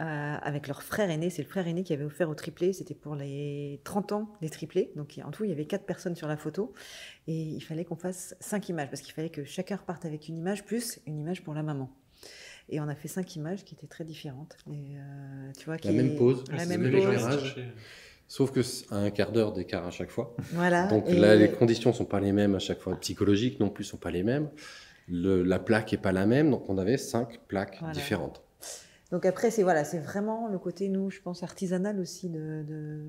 [0.00, 0.02] Euh,
[0.42, 1.30] avec leur frère aîné.
[1.30, 2.72] C'est le frère aîné qui avait offert au triplé.
[2.72, 4.90] C'était pour les 30 ans des triplés.
[4.96, 6.72] Donc en tout, il y avait quatre personnes sur la photo.
[7.28, 10.36] Et il fallait qu'on fasse cinq images parce qu'il fallait que chacun reparte avec une
[10.36, 11.88] image plus une image pour la maman.
[12.68, 14.56] Et on a fait cinq images qui étaient très différentes.
[14.66, 17.54] Et, euh, tu vois, la même pose, la même pose.
[18.36, 18.62] Sauf que
[18.92, 20.34] à un quart d'heure d'écart à chaque fois.
[20.54, 20.88] Voilà.
[20.88, 22.96] Donc et là, les conditions sont pas les mêmes à chaque fois.
[22.96, 24.50] Psychologiques non plus sont pas les mêmes.
[25.06, 26.50] Le, la plaque est pas la même.
[26.50, 27.94] Donc on avait cinq plaques voilà.
[27.94, 28.42] différentes.
[29.12, 33.04] Donc après, c'est voilà, c'est vraiment le côté, nous, je pense, artisanal aussi de, de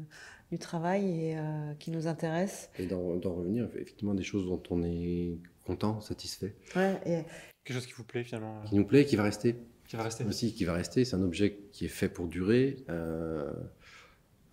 [0.51, 2.69] du travail et euh, qui nous intéresse.
[2.78, 6.53] Et d'en revenir, effectivement, des choses dont on est content, satisfait.
[6.76, 7.23] Ouais, et...
[7.63, 8.61] Quelque chose qui vous plaît finalement.
[8.65, 9.55] Qui nous plaît, qui va rester.
[9.88, 10.23] Qui va rester.
[10.23, 11.03] Aussi, qui va rester.
[11.03, 12.86] C'est un objet qui est fait pour durer.
[12.89, 13.51] Euh...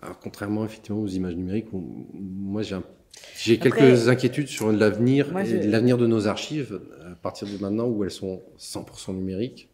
[0.02, 2.84] Alors, contrairement effectivement aux images numériques, où, moi j'ai un...
[3.38, 8.10] J'ai quelques inquiétudes sur l'avenir l'avenir de nos archives à partir de maintenant où elles
[8.10, 9.68] sont 100% numériques.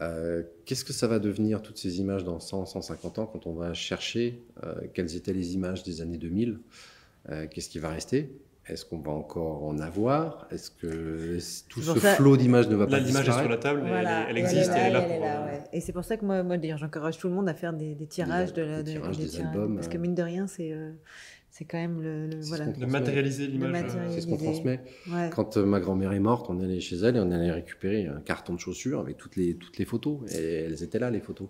[0.00, 3.54] Euh, Qu'est-ce que ça va devenir toutes ces images dans 100, 150 ans quand on
[3.54, 6.58] va chercher euh, quelles étaient les images des années 2000
[7.30, 8.30] euh, Qu'est-ce qui va rester?
[8.68, 10.48] Est-ce qu'on va encore en avoir?
[10.50, 11.38] Est-ce que
[11.68, 12.14] tout ce ça...
[12.14, 14.22] flot d'images ne va là, pas L'image est sur la table, voilà.
[14.22, 15.02] elle, elle, existe, elle est là.
[15.02, 15.64] Elle est là ouais.
[15.72, 18.06] Et c'est pour ça que moi, moi j'encourage tout le monde à faire des, des
[18.06, 20.00] tirages, des, de la, des de, tirages, des des tirages, albums, parce que euh...
[20.00, 20.74] mine de rien, c'est
[21.56, 22.66] c'est quand même le, le voilà.
[22.66, 23.86] De matérialiser l'image.
[24.10, 24.80] C'est ce qu'on transmet.
[25.10, 25.30] Ouais.
[25.34, 28.20] Quand euh, ma grand-mère est morte, on allait chez elle et on allait récupérer un
[28.20, 30.20] carton de chaussures avec toutes les, toutes les photos.
[30.34, 31.48] Et elles étaient là, les photos.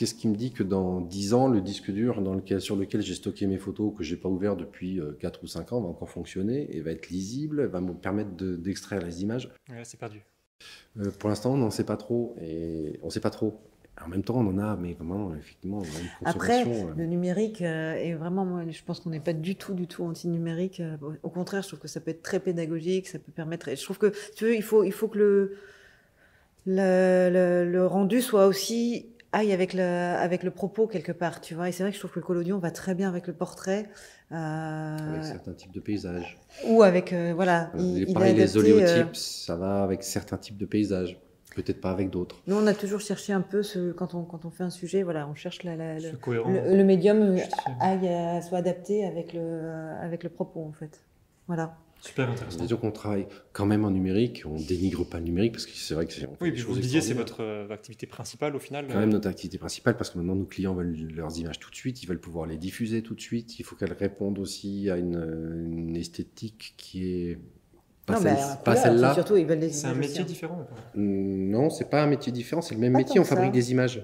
[0.00, 3.02] Qu'est-ce qui me dit que dans 10 ans, le disque dur dans lequel, sur lequel
[3.02, 5.88] j'ai stocké mes photos, que j'ai pas ouvert depuis euh, 4 ou 5 ans, va
[5.88, 9.50] encore fonctionner et va être lisible, va me permettre d'extraire de, les images?
[9.68, 10.24] Ouais, c'est perdu.
[10.98, 12.34] Euh, pour l'instant, on n'en sait pas trop.
[12.40, 13.60] Et on sait pas trop.
[14.02, 16.94] En même temps, on en a, mais vraiment, effectivement, on a une Après, euh...
[16.96, 20.04] le numérique euh, est vraiment, moi, je pense qu'on n'est pas du tout, du tout
[20.04, 20.80] anti-numérique.
[20.80, 23.68] Euh, au contraire, je trouve que ça peut être très pédagogique, ça peut permettre.
[23.68, 25.56] Et je trouve que, tu veux, il faut, il faut que le,
[26.64, 31.54] le, le, le rendu soit aussi aille avec le, avec le propos quelque part, tu
[31.54, 31.68] vois.
[31.68, 33.88] Et c'est vrai que je trouve que le collodion va très bien avec le portrait.
[34.32, 34.34] Euh...
[35.12, 36.38] Avec certains types de paysages.
[36.66, 37.70] Ou avec, euh, voilà.
[37.78, 41.20] Il, il pareil, les oléotypes, ça va avec certains types de paysages.
[41.56, 42.40] Peut-être pas avec d'autres.
[42.46, 45.02] Nous, on a toujours cherché un peu, ce, quand, on, quand on fait un sujet,
[45.02, 47.36] voilà, on cherche la, la, le, le, le, médium
[47.80, 49.60] aille à, soit adapté avec le,
[50.00, 51.00] avec le propos, en fait.
[51.48, 51.76] Voilà.
[52.00, 52.60] Super intéressant.
[52.60, 55.94] Disons qu'on travaille quand même en numérique, on dénigre pas le numérique parce que c'est
[55.94, 56.26] vrai que c'est.
[56.40, 58.86] Oui, puis vous le disiez, c'est votre euh, activité principale au final.
[58.90, 61.74] Quand même notre activité principale parce que maintenant nos clients veulent leurs images tout de
[61.76, 63.58] suite, ils veulent pouvoir les diffuser tout de suite.
[63.58, 65.14] Il faut qu'elles répondent aussi à une,
[65.70, 67.38] une esthétique qui est
[68.06, 69.14] pas non, celle, bah, pas celle-là.
[69.14, 70.66] Surtout, ils veulent des C'est un métier différent.
[70.94, 73.20] Non, c'est pas un métier différent, c'est le même Pas métier.
[73.20, 73.36] On ça.
[73.36, 74.02] fabrique des images.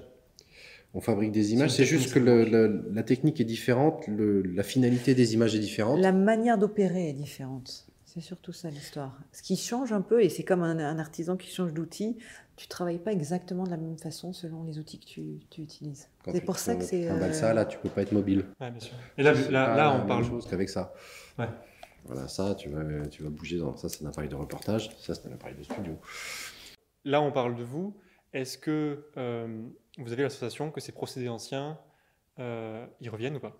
[0.97, 1.69] On fabrique des images.
[1.69, 5.53] C'est juste que technique, le, le- la technique est différente, le- la finalité des images
[5.55, 5.99] est différente.
[5.99, 7.85] La manière d'opérer est différente.
[8.03, 9.15] C'est surtout ça l'histoire.
[9.31, 12.17] Ce qui change un peu, et c'est comme un, un artisan qui change d'outil,
[12.55, 16.09] tu travailles pas exactement de la même façon selon les outils que tu, tu utilises.
[16.31, 17.05] C'est pour ça que c'est.
[17.05, 18.45] trimbales euh, ça, là, tu peux pas être mobile.
[18.59, 18.95] Ouais, bien sûr.
[19.19, 20.25] Et là, là, là, on parle.
[20.25, 20.93] chose qu'avec ça.
[21.37, 21.45] Ouais.
[22.05, 25.13] Voilà, ça, tu vas, tu vas bouger dans ça, c'est un appareil de reportage, ça,
[25.13, 25.93] c'est un appareil de studio.
[27.05, 27.95] Là, on parle de vous.
[28.33, 29.61] Est-ce que euh,
[29.97, 31.79] vous avez la sensation que ces procédés anciens,
[32.39, 33.57] euh, ils reviennent ou pas?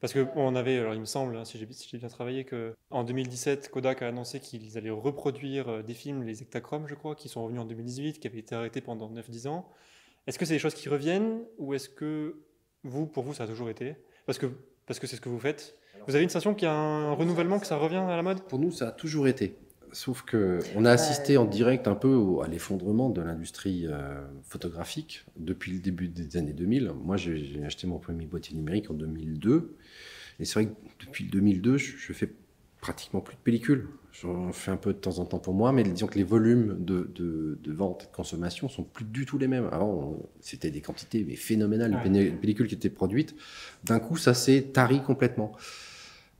[0.00, 2.74] Parce que on avait, alors il me semble, hein, si j'ai si bien travaillé, que
[2.90, 7.14] en 2017, Kodak a annoncé qu'ils allaient reproduire euh, des films, les Ektachromes, je crois,
[7.14, 9.70] qui sont revenus en 2018, qui avaient été arrêtés pendant 9-10 ans.
[10.26, 12.42] Est-ce que c'est des choses qui reviennent ou est-ce que
[12.82, 13.96] vous, pour vous, ça a toujours été?
[14.26, 14.46] Parce que
[19.96, 24.20] Sauf que on a assisté en direct un peu au- à l'effondrement de l'industrie euh,
[24.42, 26.92] photographique depuis le début des années 2000.
[27.02, 29.74] Moi, j'ai acheté mon premier boîtier numérique en 2002.
[30.38, 30.74] Et c'est vrai que
[31.06, 32.30] depuis le 2002, je, je fais
[32.82, 33.88] pratiquement plus de pellicules.
[34.12, 36.76] J'en fais un peu de temps en temps pour moi, mais disons que les volumes
[36.78, 39.66] de, de, de vente et de consommation sont plus du tout les mêmes.
[39.72, 43.34] Avant, c'était des quantités mais phénoménales de pellicules qui étaient produites.
[43.84, 45.52] D'un coup, ça s'est tari complètement.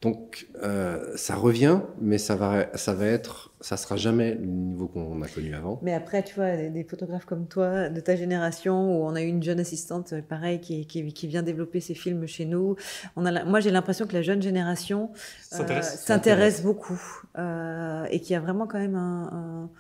[0.02, 4.88] Donc, euh, ça revient, mais ça va, ça va être, ça sera jamais le niveau
[4.88, 5.80] qu'on a connu avant.
[5.82, 9.22] Mais après, tu vois, des, des photographes comme toi, de ta génération, où on a
[9.22, 12.76] eu une jeune assistante, euh, pareil, qui, qui, qui vient développer ses films chez nous.
[13.16, 17.00] On a, la- moi, j'ai l'impression que la jeune génération euh, S'intéresse s'intéresse beaucoup
[17.38, 19.70] euh, et qu'il y a vraiment quand même un, un,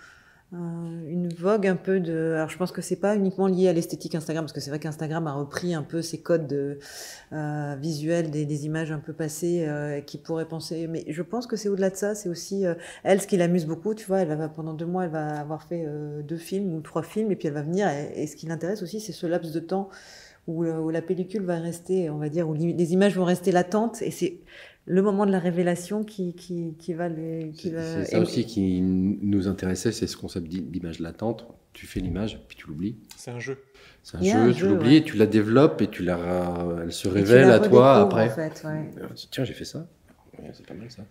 [0.52, 2.34] une vogue un peu de.
[2.36, 4.78] Alors, je pense que c'est pas uniquement lié à l'esthétique Instagram, parce que c'est vrai
[4.78, 6.78] qu'Instagram a repris un peu ces codes de,
[7.32, 10.86] euh, visuels des, images un peu passées euh, qui pourraient penser.
[10.86, 12.14] Mais je pense que c'est au-delà de ça.
[12.14, 13.94] C'est aussi euh, elle, ce qui l'amuse beaucoup.
[13.94, 15.84] Tu vois, elle va pendant deux mois, elle va avoir fait
[16.22, 17.88] deux films ou trois films, et puis elle va venir.
[18.14, 19.88] Et, ce qui l'intéresse aussi, c'est ce laps de temps
[20.46, 24.00] où, où, la pellicule va rester, on va dire, où les images vont rester latentes.
[24.02, 24.38] Et c'est
[24.86, 27.50] le moment de la révélation qui, qui, qui va le.
[27.54, 31.46] C'est ça aussi qui nous intéressait, c'est ce concept d'image latente.
[31.72, 32.96] Tu fais l'image, puis tu l'oublies.
[33.16, 33.58] C'est un jeu.
[34.02, 37.58] C'est un jeu, tu l'oublies, tu la développes et tu la, elle se révèle à
[37.58, 38.32] toi après.
[38.64, 39.88] Euh, tiens, j'ai fait ça.
[40.52, 41.04] c'est pas mal ça.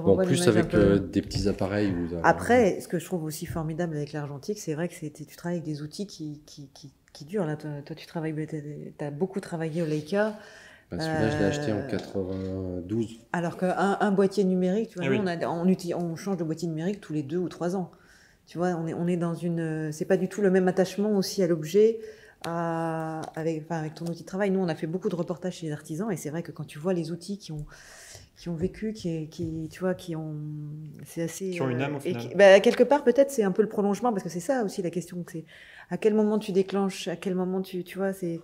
[0.00, 1.92] En plus avec euh, des petits appareils.
[2.22, 5.68] Après, ce que je trouve aussi formidable avec l'argentique, c'est vrai que tu travailles avec
[5.68, 6.70] des outils qui, qui,
[7.12, 7.44] qui, durent.
[7.44, 10.38] Là, toi, tu travailles, tu as beaucoup travaillé au Leica.
[10.92, 13.06] Bah, celui-là, je l'ai acheté en 92.
[13.06, 16.68] Euh, Alors qu'un un boîtier numérique, tu vois, eh on, on, on, change de boîtier
[16.68, 17.90] numérique tous les deux ou trois ans.
[18.46, 19.90] Tu vois, on est, on est dans une.
[19.92, 21.98] C'est pas du tout le même attachement aussi à l'objet.
[22.44, 24.50] avec, enfin, avec ton outil de travail.
[24.50, 26.66] Nous, on a fait beaucoup de reportages chez les artisans et c'est vrai que quand
[26.66, 27.64] tu vois les outils qui ont,
[28.36, 30.34] qui ont vécu, qui, qui, tu vois, qui ont,
[31.06, 31.50] c'est assez.
[31.50, 32.32] Qui ont une âme au final.
[32.36, 34.90] Bah, quelque part, peut-être, c'est un peu le prolongement parce que c'est ça aussi la
[34.90, 35.24] question.
[35.30, 35.46] C'est
[35.88, 38.40] à quel moment tu déclenches, à quel moment tu, tu vois, c'est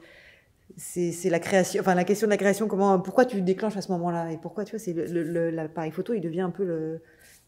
[0.77, 3.91] c'est la création, enfin la question de la création, comment, pourquoi tu déclenches à ce
[3.93, 7.01] moment-là et pourquoi tu vois, c'est l'appareil photo, il devient un peu le,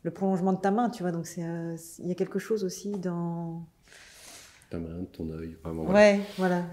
[0.03, 2.93] le, prolongement de ta main, tu vois, donc euh, il y a quelque chose aussi
[2.93, 3.65] dans
[4.71, 5.85] ta main, ton œil, vraiment.
[5.85, 6.65] Ouais, voilà.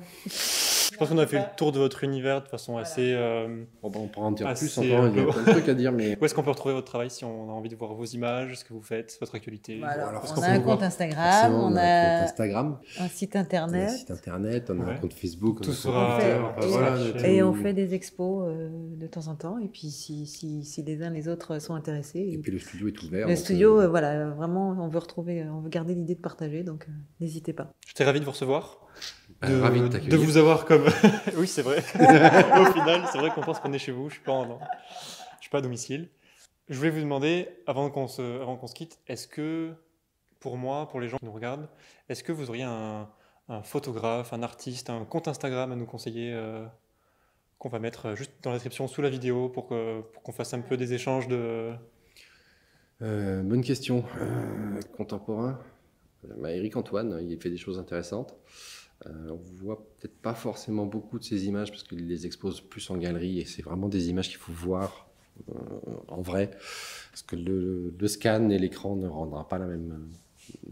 [0.97, 3.13] Je pense qu'on a fait le tour de votre univers de façon assez.
[3.13, 5.91] Euh, on pourra en dire plus encore, il y a plein de trucs à dire.
[5.91, 6.17] Mais...
[6.21, 8.55] Où est-ce qu'on peut retrouver votre travail si on a envie de voir vos images,
[8.55, 12.19] ce que vous faites, votre actualité alors, On, a un compte Instagram, on, a un,
[12.21, 13.89] compte Instagram, un site internet.
[13.89, 15.61] Un site internet, on a un compte Facebook.
[15.61, 16.19] Tout sera.
[17.23, 19.59] et, on fait des expos euh, de temps en temps.
[19.59, 22.27] Et puis si, si, si, les uns les autres sont intéressés.
[22.27, 23.27] Et, puis le studio est ouvert.
[23.27, 26.87] Le studio, euh, voilà, vraiment, on veut retrouver, on veut garder l'idée de partager, donc
[27.19, 27.71] n'hésitez pas.
[27.85, 28.79] J'étais ravi de vous recevoir.
[29.41, 30.85] Bah, de, de, vous avoir comme.
[31.38, 31.77] oui, c'est vrai.
[31.95, 34.09] Au final, c'est vrai qu'on pense qu'on est chez vous.
[34.09, 34.47] Je suis pas,
[35.38, 36.09] je suis pas à domicile.
[36.69, 39.73] Je voulais vous demander, avant qu'on se, avant qu'on se quitte, est-ce que,
[40.39, 41.69] pour moi, pour les gens qui nous regardent,
[42.09, 43.09] est-ce que vous auriez un,
[43.47, 46.65] un, photographe, un artiste, un compte Instagram à nous conseiller euh,
[47.59, 50.53] qu'on va mettre juste dans la description sous la vidéo pour, que, pour qu'on fasse
[50.53, 51.73] un peu des échanges de.
[53.01, 54.03] Euh, bonne question.
[54.19, 55.59] Euh, contemporain.
[56.23, 58.35] Bah, Eric Antoine, il fait des choses intéressantes.
[59.05, 62.89] Euh, on voit peut-être pas forcément beaucoup de ces images parce qu'il les expose plus
[62.89, 65.07] en galerie et c'est vraiment des images qu'il faut voir
[65.49, 65.53] euh,
[66.07, 66.49] en vrai.
[67.11, 70.09] Parce que le, le scan et l'écran ne rendra pas la même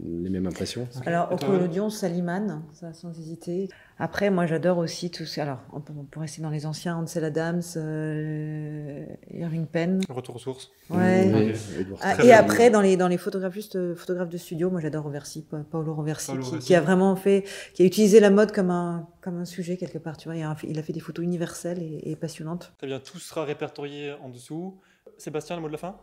[0.02, 3.68] les mêmes impressions Alors, au collodion, Salimane, ça sans hésiter.
[3.98, 5.40] Après, moi, j'adore aussi tout ce.
[5.40, 10.00] Alors, on, pourrait rester dans les anciens, Ansel Adams, euh, Irving Penn.
[10.08, 10.70] Retour aux sources.
[10.90, 11.54] Ouais.
[12.02, 15.04] Ah, et après, dans les, dans les photographes, juste euh, photographes de studio, moi, j'adore
[15.04, 19.38] Roversi, Paolo Roversi, qui, a vraiment fait, qui a utilisé la mode comme un, comme
[19.38, 20.16] un sujet quelque part.
[20.16, 22.74] Tu vois, il a, il a fait des photos universelles et, et passionnantes.
[22.78, 24.78] Très bien, tout sera répertorié en dessous.
[25.18, 25.96] Sébastien, le mot de la fin?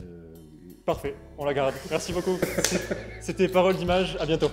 [0.00, 0.34] Euh,
[0.84, 1.74] Parfait, on la garde.
[1.90, 2.38] Merci beaucoup.
[3.20, 4.50] C'était Parole d'image, à bientôt.